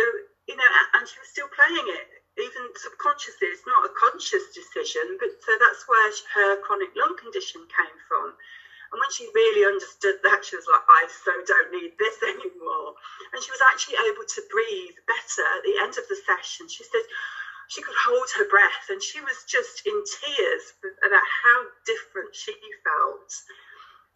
you 0.49 0.57
know, 0.57 0.69
and 0.97 1.05
she 1.07 1.19
was 1.21 1.29
still 1.29 1.49
playing 1.53 1.85
it, 2.01 2.07
even 2.41 2.73
subconsciously. 2.81 3.47
It's 3.53 3.65
not 3.69 3.85
a 3.85 3.93
conscious 3.93 4.49
decision, 4.49 5.17
but 5.21 5.29
so 5.37 5.51
that's 5.61 5.85
where 5.85 6.09
her 6.33 6.61
chronic 6.65 6.97
lung 6.97 7.13
condition 7.21 7.61
came 7.69 7.97
from. 8.09 8.33
And 8.93 9.01
when 9.01 9.11
she 9.11 9.27
really 9.33 9.65
understood 9.65 10.15
that, 10.23 10.45
she 10.45 10.55
was 10.55 10.69
like, 10.69 10.85
I 10.87 11.07
so 11.09 11.33
don't 11.45 11.71
need 11.73 11.91
this 11.99 12.21
anymore. 12.23 12.93
And 13.33 13.41
she 13.43 13.51
was 13.51 13.61
actually 13.61 13.97
able 14.05 14.23
to 14.23 14.41
breathe 14.53 14.97
better 15.09 15.45
at 15.57 15.63
the 15.65 15.77
end 15.81 15.97
of 15.97 16.05
the 16.07 16.15
session. 16.15 16.69
She 16.69 16.85
said 16.85 17.01
she 17.67 17.81
could 17.81 17.97
hold 18.05 18.29
her 18.37 18.45
breath 18.45 18.87
and 18.89 19.01
she 19.01 19.19
was 19.21 19.43
just 19.49 19.81
in 19.85 19.97
tears 20.05 20.73
about 21.03 21.25
how 21.43 21.59
different 21.85 22.29
she 22.35 22.53
felt. 22.85 23.33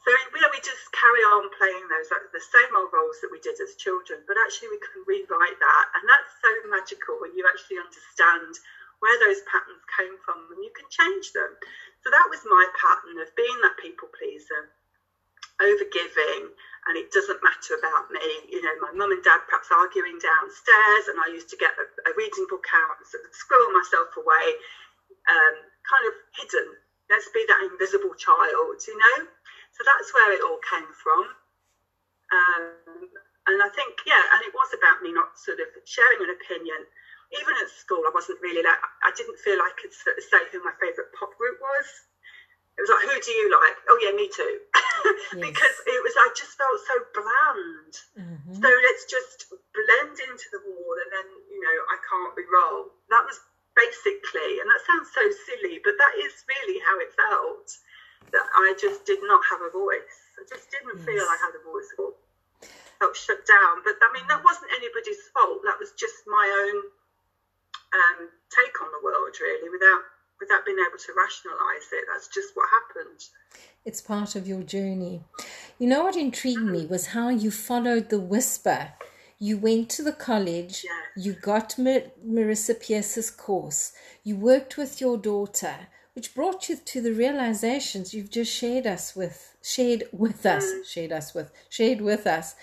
So 0.05 0.13
know, 0.47 0.49
we 0.55 0.63
just 0.63 0.87
carry 0.95 1.19
on 1.35 1.49
playing 1.59 1.83
those 1.91 2.07
the 2.31 2.39
same 2.39 2.71
old 2.77 2.89
roles 2.93 3.19
that 3.19 3.31
we 3.31 3.39
did 3.43 3.59
as 3.59 3.75
children, 3.75 4.23
but 4.27 4.39
actually 4.39 4.71
we 4.71 4.79
can 4.79 5.03
rewrite 5.03 5.59
that, 5.59 5.85
and 5.99 6.03
that's 6.07 6.31
so 6.39 6.51
magical 6.71 7.19
when 7.19 7.35
you 7.35 7.43
actually 7.43 7.83
understand 7.83 8.55
where 9.03 9.19
those 9.19 9.43
patterns 9.45 9.83
came 9.99 10.15
from, 10.23 10.47
and 10.55 10.63
you 10.63 10.71
can 10.73 10.87
change 10.89 11.33
them. 11.35 11.51
So 12.07 12.15
that 12.15 12.31
was 12.31 12.39
my 12.47 12.63
pattern 12.71 13.19
of 13.19 13.27
being 13.35 13.59
that 13.67 13.75
people 13.75 14.07
pleaser, 14.15 14.71
overgiving, 15.59 16.47
and 16.87 16.95
it 16.95 17.11
doesn't 17.11 17.43
matter 17.43 17.75
about 17.75 18.07
me. 18.07 18.47
You 18.47 18.63
know, 18.63 18.79
my 18.79 18.95
mum 18.95 19.11
and 19.11 19.19
dad 19.19 19.43
perhaps 19.43 19.75
arguing 19.75 20.15
downstairs, 20.15 21.11
and 21.11 21.19
I 21.19 21.27
used 21.27 21.51
to 21.51 21.59
get 21.59 21.75
a, 21.75 21.83
a 22.07 22.15
reading 22.15 22.47
book 22.47 22.63
out 22.71 22.95
and 22.95 23.03
sort 23.11 23.27
of 23.27 23.35
squirrel 23.35 23.75
myself 23.75 24.07
away, 24.15 24.55
um, 25.27 25.55
kind 25.83 26.07
of 26.07 26.15
hidden. 26.39 26.79
Let's 27.11 27.27
be 27.35 27.43
that 27.43 27.67
invisible 27.75 28.15
child, 28.15 28.79
you 28.87 28.95
know. 28.95 29.27
So 29.75 29.83
that's 29.83 30.07
where 30.15 30.31
it 30.31 30.39
all 30.47 30.63
came 30.63 30.87
from. 30.95 31.35
Um, 32.31 33.11
and 33.51 33.59
I 33.59 33.67
think, 33.75 33.99
yeah, 34.07 34.23
and 34.31 34.47
it 34.47 34.55
was 34.55 34.71
about 34.71 35.03
me 35.03 35.11
not 35.11 35.35
sort 35.35 35.59
of 35.59 35.67
sharing 35.83 36.23
an 36.23 36.31
opinion. 36.31 36.87
Even 37.35 37.53
at 37.59 37.69
school, 37.69 38.03
I 38.07 38.11
wasn't 38.13 38.39
really 38.39 38.63
like, 38.63 38.79
I 39.03 39.11
didn't 39.11 39.39
feel 39.43 39.59
I 39.59 39.71
could 39.75 39.91
sort 39.91 40.15
of 40.15 40.23
say 40.23 40.47
who 40.51 40.63
my 40.63 40.71
favourite 40.79 41.11
pop 41.11 41.35
group 41.35 41.59
was. 41.59 41.87
It 42.77 42.85
was 42.85 42.93
like, 42.93 43.09
who 43.09 43.17
do 43.17 43.33
you 43.33 43.49
like? 43.49 43.77
Oh, 43.89 43.97
yeah, 43.99 44.13
me 44.13 44.29
too. 44.29 44.53
because 45.43 45.77
it 45.89 45.99
was, 46.05 46.13
I 46.13 46.29
just 46.37 46.53
felt 46.55 46.77
so 46.85 46.95
bland. 47.11 47.93
Mm-hmm. 48.15 48.53
So 48.61 48.67
let's 48.69 49.05
just 49.09 49.49
blend 49.73 50.15
into 50.23 50.47
the 50.53 50.61
wall 50.61 50.95
and 51.03 51.09
then, 51.09 51.27
you 51.49 51.59
know, 51.59 51.77
I 51.89 51.97
can't 52.05 52.37
be 52.37 52.45
wrong. 52.47 52.93
That 53.09 53.25
was 53.25 53.41
basically, 53.73 54.61
and 54.61 54.69
that 54.69 54.85
sounds 54.85 55.09
so 55.09 55.25
silly, 55.49 55.81
but 55.81 55.97
that 55.97 56.13
is 56.21 56.45
really 56.45 56.79
how 56.85 56.95
it 57.01 57.11
felt. 57.17 57.67
That 58.31 58.43
I 58.43 58.75
just 58.75 59.07
did 59.07 59.23
not 59.23 59.39
have 59.49 59.61
a 59.63 59.71
voice. 59.71 60.19
I 60.35 60.43
just 60.49 60.67
didn't 60.69 60.99
feel 61.01 61.23
Yes. 61.23 61.31
I 61.31 61.37
had 61.47 61.55
a 61.55 61.63
voice 61.63 61.87
or 61.97 62.11
felt 62.99 63.15
shut 63.15 63.45
down. 63.45 63.81
But 63.85 63.95
I 64.01 64.11
mean, 64.11 64.27
that 64.27 64.43
wasn't 64.43 64.73
anybody's 64.75 65.21
fault. 65.33 65.63
That 65.63 65.79
was 65.79 65.93
just 65.93 66.27
my 66.27 66.43
own 66.43 66.91
um, 67.93 68.29
take 68.55 68.81
on 68.81 68.89
the 68.91 69.03
world, 69.03 69.35
really, 69.41 69.69
without 69.69 70.01
without 70.39 70.65
being 70.65 70.77
able 70.77 70.97
to 70.99 71.13
rationalise 71.17 71.89
it. 71.91 72.05
That's 72.13 72.27
just 72.27 72.49
what 72.55 72.67
happened. 72.69 73.19
It's 73.85 74.01
part 74.01 74.35
of 74.35 74.47
your 74.47 74.61
journey. 74.61 75.23
You 75.79 75.87
know 75.87 76.03
what 76.03 76.15
intrigued 76.15 76.61
me 76.61 76.85
was 76.85 77.07
how 77.07 77.29
you 77.29 77.49
followed 77.49 78.09
the 78.09 78.19
whisper. 78.19 78.93
You 79.39 79.57
went 79.57 79.89
to 79.91 80.03
the 80.03 80.11
college, 80.11 80.83
Yeah. 80.85 81.23
you 81.23 81.33
got 81.33 81.77
Mar- 81.77 82.11
Marissa 82.25 82.79
Pierce's 82.79 83.31
course, 83.31 83.93
you 84.23 84.35
worked 84.35 84.77
with 84.77 84.99
your 85.01 85.17
daughter, 85.17 85.87
which 86.13 86.33
brought 86.35 86.69
you 86.69 86.75
to 86.75 87.01
the 87.01 87.13
realizations 87.13 88.13
you've 88.13 88.31
just 88.31 88.51
shared 88.51 88.85
us 88.87 89.15
with, 89.15 89.55
shared 89.63 90.03
with 90.11 90.45
us, 90.45 90.65
shared 90.87 91.11
us 91.11 91.33
with, 91.35 91.51
shared 91.69 92.01
with 92.01 92.25
us. 92.27 92.55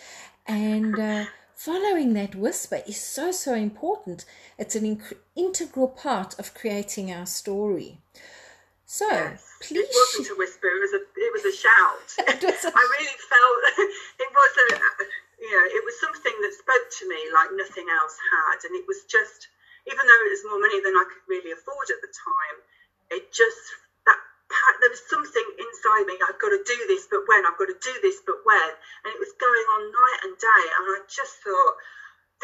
And 0.46 0.98
uh, 0.98 1.24
following 1.56 2.12
that 2.14 2.34
whisper 2.34 2.82
is 2.86 3.00
so, 3.00 3.30
so 3.32 3.54
important. 3.54 4.24
It's 4.58 4.74
an 4.76 4.84
inc- 4.84 5.16
integral 5.36 5.88
part 5.88 6.38
of 6.38 6.54
creating 6.54 7.12
our 7.12 7.26
story. 7.26 7.98
So, 8.86 9.08
Yes. 9.08 9.42
please. 9.62 9.80
It 9.80 9.90
wasn't 9.90 10.36
a 10.36 10.38
whisper. 10.38 10.68
It 10.68 10.80
was 10.80 10.92
a 10.92 11.02
it 11.16 11.32
was 11.32 11.44
a 11.48 11.56
shout. 11.56 12.08
Was 12.44 12.64
a- 12.64 12.76
I 12.76 12.84
really 13.00 13.18
felt 13.32 13.58
it 14.20 14.28
was 14.30 14.52
a 14.60 14.66
uh, 14.76 15.04
you 15.40 15.48
know 15.50 15.64
it 15.72 15.82
was 15.84 15.96
something 16.00 16.36
that 16.44 16.52
spoke 16.52 16.86
to 17.00 17.08
me 17.08 17.16
like 17.32 17.48
nothing 17.56 17.86
else 17.88 18.16
had, 18.20 18.68
and 18.68 18.76
it 18.76 18.84
was 18.86 19.02
just 19.08 19.48
even 19.88 20.04
though 20.04 20.22
it 20.28 20.30
was 20.36 20.44
more 20.44 20.60
money 20.60 20.80
than 20.84 20.92
I 20.94 21.04
could 21.08 21.24
really 21.28 21.52
afford 21.52 21.88
at 21.90 22.00
the 22.04 22.12
time, 22.12 22.56
it 23.16 23.32
just 23.32 23.64
there 24.80 24.92
was 24.92 25.02
something 25.08 25.46
inside 25.58 26.04
me. 26.06 26.14
I've 26.20 26.38
got 26.40 26.52
to 26.52 26.62
do 26.62 26.78
this, 26.88 27.08
but 27.10 27.24
when? 27.26 27.42
I've 27.46 27.58
got 27.58 27.70
to 27.72 27.78
do 27.80 27.94
this, 28.04 28.20
but 28.26 28.38
when? 28.44 28.70
And 29.04 29.10
it 29.14 29.20
was 29.20 29.32
going 29.40 29.66
on 29.78 29.80
night 29.92 30.20
and 30.28 30.34
day, 30.36 30.64
and 30.78 30.84
I 30.94 30.98
just 31.08 31.40
thought 31.42 31.74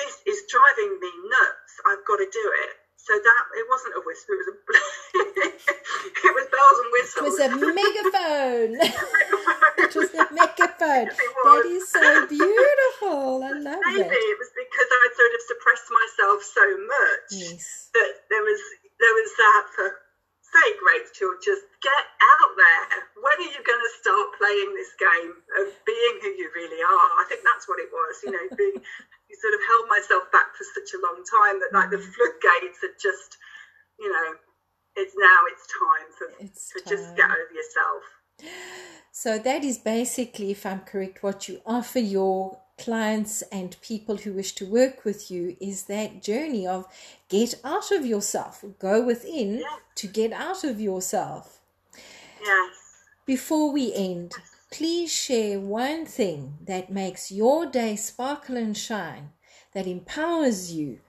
this 0.01 0.15
is 0.27 0.49
driving 0.49 0.97
me 1.01 1.11
nuts. 1.29 1.73
I've 1.87 2.05
got 2.09 2.19
to 2.19 2.29
do 2.31 2.47
it. 2.67 2.73
So 3.01 3.17
that 3.17 3.43
it 3.57 3.65
wasn't 3.73 3.97
a 3.97 4.03
whisper. 4.05 4.37
It 4.37 4.41
was 4.45 4.49
a 4.53 4.57
it 6.29 6.33
was 6.37 6.47
bells 6.53 6.79
and 6.85 6.91
whistles. 6.93 7.35
It 7.41 7.53
was 7.57 7.65
a 7.65 7.73
megaphone. 7.73 8.73
it 8.77 9.93
was 9.97 10.11
a 10.21 10.25
megaphone. 10.37 11.09
It 11.17 11.33
was. 11.33 11.65
That 11.65 11.65
is 11.73 11.85
so 11.89 12.05
beautiful. 12.29 13.41
I 13.41 13.57
love 13.57 13.81
Maybe 13.89 14.05
it. 14.05 14.13
it 14.13 14.37
was 14.37 14.53
because 14.53 14.89
I'd 14.93 15.15
sort 15.17 15.33
of 15.33 15.43
suppressed 15.49 15.89
myself 15.89 16.39
so 16.45 16.65
much 16.85 17.25
Yes. 17.33 17.89
that 17.97 18.11
there 18.29 18.45
was 18.45 18.61
there 19.01 19.15
was 19.17 19.31
that 19.41 19.65
for 19.75 19.87
sake, 20.51 20.79
Rachel, 20.83 21.35
just 21.39 21.65
get 21.81 22.05
out 22.19 22.53
there. 22.59 22.83
When 23.23 23.37
are 23.39 23.53
you 23.55 23.63
going 23.63 23.85
to 23.85 23.93
start 23.99 24.27
playing 24.37 24.71
this 24.75 24.93
game 24.99 25.35
of 25.63 25.67
being 25.87 26.15
who 26.23 26.31
you 26.35 26.51
really 26.55 26.83
are? 26.83 27.09
I 27.19 27.25
think 27.31 27.43
that's 27.47 27.71
what 27.71 27.79
it 27.79 27.91
was. 27.91 28.15
You 28.27 28.31
know, 28.35 28.45
being 28.59 28.79
you 29.31 29.35
sort 29.39 29.55
of 29.55 29.63
held 29.63 29.87
myself 29.87 30.25
back 30.35 30.53
for 30.59 30.67
such 30.75 30.91
a 30.95 31.01
long 31.01 31.23
time 31.23 31.63
that 31.63 31.71
like 31.71 31.91
the 31.95 32.03
mm. 32.03 32.11
floodgates 32.15 32.83
had 32.83 32.99
just, 32.99 33.39
you 33.99 34.11
know, 34.11 34.35
it's 34.97 35.15
now 35.17 35.39
it's 35.55 35.67
time 35.71 36.09
for 36.19 36.27
It's 36.43 36.75
to 36.75 36.79
just 36.89 37.17
get 37.17 37.31
time. 37.31 37.39
over 37.39 37.55
yourself. 37.55 38.03
So 39.13 39.39
that 39.39 39.65
is 39.65 39.79
basically, 39.79 40.51
if 40.51 40.67
I'm 40.67 40.81
correct, 40.81 41.23
what 41.23 41.49
you 41.49 41.61
offer 41.67 41.99
your 41.99 42.59
clients 42.81 43.43
and 43.53 43.77
people 43.81 44.17
who 44.17 44.33
wish 44.33 44.53
to 44.57 44.67
work 44.67 45.05
with 45.05 45.31
you 45.31 45.57
is 45.61 45.85
that 45.85 46.23
journey 46.23 46.67
of 46.67 46.87
get 47.29 47.55
out 47.63 47.91
of 47.93 48.05
yourself, 48.07 48.65
go 48.79 49.03
within 49.03 49.59
Yeah. 49.59 49.77
to 49.97 50.07
get 50.07 50.33
out 50.33 50.65
of 50.65 50.81
yourself. 50.81 51.61
Yes. 52.43 52.75
Before 53.27 53.71
we 53.71 53.95
end, 53.95 54.33
please 54.73 55.13
share 55.13 55.61
one 55.61 56.07
thing 56.07 56.59
that 56.65 56.91
makes 56.91 57.31
your 57.31 57.67
day 57.67 57.97
sparkle 57.97 58.57
and 58.57 58.77
shine, 58.77 59.33
that 59.73 59.87
empowers 59.87 60.73
you 60.73 61.01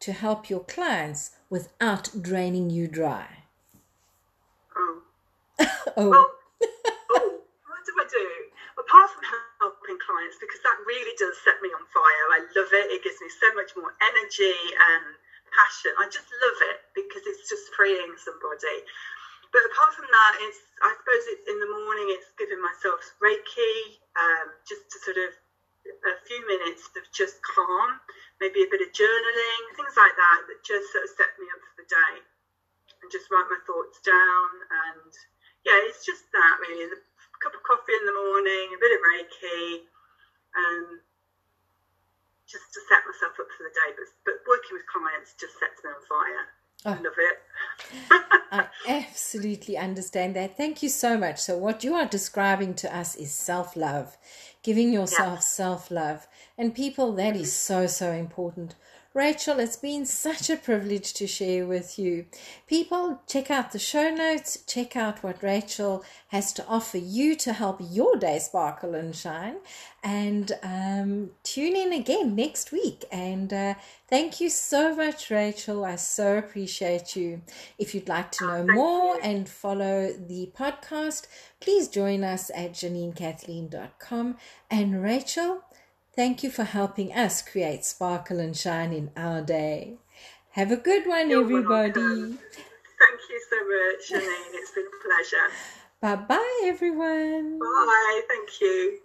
to 0.00 0.12
help 0.12 0.48
your 0.50 0.64
clients 0.64 1.32
without 1.50 2.10
draining 2.22 2.70
you 2.70 2.88
dry. 2.88 3.28
Oh. 4.76 5.02
Oh, 5.96 6.10
Well, 6.10 6.30
oh, 7.10 7.40
what 7.66 7.80
do 7.86 7.92
I 8.00 8.06
do? 8.08 8.28
Apart 8.78 9.10
from 9.10 9.22
because 10.40 10.62
that 10.66 10.78
really 10.86 11.14
does 11.16 11.36
set 11.44 11.60
me 11.62 11.70
on 11.74 11.84
fire. 11.94 12.26
I 12.34 12.40
love 12.56 12.70
it. 12.72 12.90
It 12.90 13.02
gives 13.02 13.20
me 13.20 13.30
so 13.30 13.48
much 13.54 13.74
more 13.76 13.94
energy 14.02 14.58
and 14.74 15.04
passion. 15.52 15.94
I 15.98 16.06
just 16.10 16.28
love 16.42 16.58
it 16.74 16.78
because 16.94 17.24
it's 17.26 17.46
just 17.48 17.70
freeing 17.74 18.14
somebody. 18.18 18.82
But 19.52 19.64
apart 19.64 19.94
from 19.96 20.08
that, 20.10 20.32
it's 20.44 20.60
I 20.82 20.92
suppose 20.92 21.24
it's 21.30 21.46
in 21.48 21.58
the 21.60 21.70
morning. 21.70 22.12
It's 22.12 22.30
giving 22.36 22.60
myself 22.60 23.00
Reiki, 23.22 23.96
um, 24.18 24.52
just 24.68 24.84
to 24.92 24.96
sort 25.00 25.18
of 25.18 25.30
a 25.88 26.14
few 26.28 26.40
minutes 26.44 26.84
of 26.96 27.04
just 27.16 27.40
calm, 27.40 27.96
maybe 28.44 28.60
a 28.60 28.68
bit 28.68 28.84
of 28.84 28.92
journaling, 28.92 29.60
things 29.72 29.96
like 29.96 30.12
that 30.20 30.40
that 30.52 30.60
just 30.66 30.92
sort 30.92 31.04
of 31.04 31.10
set 31.16 31.32
me 31.40 31.48
up 31.48 31.62
for 31.64 31.74
the 31.80 31.88
day, 31.88 32.14
and 33.00 33.08
just 33.08 33.30
write 33.32 33.48
my 33.48 33.60
thoughts 33.64 34.00
down 34.04 34.48
and 34.68 35.12
yeah, 35.64 35.78
it's 35.88 36.04
just 36.04 36.24
that 36.32 36.56
really. 36.62 36.86
A 36.88 37.40
cup 37.42 37.54
of 37.54 37.62
coffee 37.62 37.94
in 37.94 38.04
the 38.06 38.14
morning, 38.14 38.74
a 38.74 38.80
bit 38.82 38.94
of 38.94 39.00
Reiki, 39.04 39.84
um, 40.56 41.00
just 42.48 42.64
to 42.72 42.80
set 42.88 43.04
myself 43.04 43.34
up 43.40 43.48
for 43.56 43.62
the 43.64 43.74
day. 43.74 43.90
But, 43.96 44.08
but 44.24 44.34
working 44.48 44.72
with 44.76 44.86
clients 44.88 45.34
just 45.40 45.58
sets 45.58 45.78
me 45.84 45.90
on 45.90 46.02
fire. 46.08 46.44
I 46.84 46.88
Oh. 46.88 47.02
love 47.02 47.18
it. 47.18 47.36
I 48.52 48.66
absolutely 48.86 49.76
understand 49.76 50.34
that. 50.36 50.56
Thank 50.56 50.82
you 50.82 50.88
so 50.88 51.18
much. 51.18 51.38
So, 51.40 51.58
what 51.58 51.84
you 51.84 51.94
are 51.94 52.06
describing 52.06 52.74
to 52.76 52.96
us 52.96 53.14
is 53.16 53.30
self 53.32 53.76
love, 53.76 54.16
giving 54.62 54.92
yourself 54.92 55.42
self 55.42 55.90
love. 55.90 56.26
And, 56.56 56.74
people, 56.74 57.12
that 57.14 57.36
is 57.36 57.52
so, 57.52 57.86
so 57.86 58.12
important. 58.12 58.74
Rachel, 59.18 59.58
it's 59.58 59.74
been 59.74 60.06
such 60.06 60.48
a 60.48 60.56
privilege 60.56 61.12
to 61.14 61.26
share 61.26 61.66
with 61.66 61.98
you. 61.98 62.26
People, 62.68 63.20
check 63.26 63.50
out 63.50 63.72
the 63.72 63.78
show 63.80 64.14
notes, 64.14 64.62
check 64.64 64.94
out 64.94 65.24
what 65.24 65.42
Rachel 65.42 66.04
has 66.28 66.52
to 66.52 66.64
offer 66.68 66.98
you 66.98 67.34
to 67.34 67.52
help 67.52 67.80
your 67.80 68.14
day 68.14 68.38
sparkle 68.38 68.94
and 68.94 69.16
shine, 69.16 69.56
and 70.04 70.52
um, 70.62 71.30
tune 71.42 71.74
in 71.74 71.92
again 71.92 72.36
next 72.36 72.70
week. 72.70 73.06
And 73.10 73.52
uh, 73.52 73.74
thank 74.06 74.40
you 74.40 74.50
so 74.50 74.94
much, 74.94 75.30
Rachel. 75.30 75.84
I 75.84 75.96
so 75.96 76.38
appreciate 76.38 77.16
you. 77.16 77.42
If 77.76 77.96
you'd 77.96 78.08
like 78.08 78.30
to 78.32 78.46
know 78.46 78.66
more 78.72 79.18
and 79.20 79.48
follow 79.48 80.12
the 80.12 80.52
podcast, 80.56 81.26
please 81.58 81.88
join 81.88 82.22
us 82.22 82.52
at 82.54 82.74
JanineKathleen.com. 82.74 84.36
And 84.70 85.02
Rachel, 85.02 85.64
Thank 86.18 86.42
you 86.42 86.50
for 86.50 86.64
helping 86.64 87.12
us 87.12 87.42
create 87.42 87.84
sparkle 87.84 88.40
and 88.40 88.56
shine 88.56 88.92
in 88.92 89.12
our 89.16 89.40
day. 89.40 89.98
Have 90.50 90.72
a 90.72 90.76
good 90.76 91.06
one, 91.06 91.30
You're 91.30 91.44
everybody. 91.44 91.92
Welcome. 91.92 92.38
Thank 92.98 93.20
you 93.30 93.40
so 93.48 93.56
much, 93.68 94.26
Janine. 94.26 94.54
It's 94.54 94.72
been 94.72 94.84
a 94.84 94.98
pleasure. 95.06 95.46
Bye 96.00 96.16
bye, 96.16 96.60
everyone. 96.64 97.60
Bye. 97.60 98.22
Thank 98.26 98.60
you. 98.60 98.98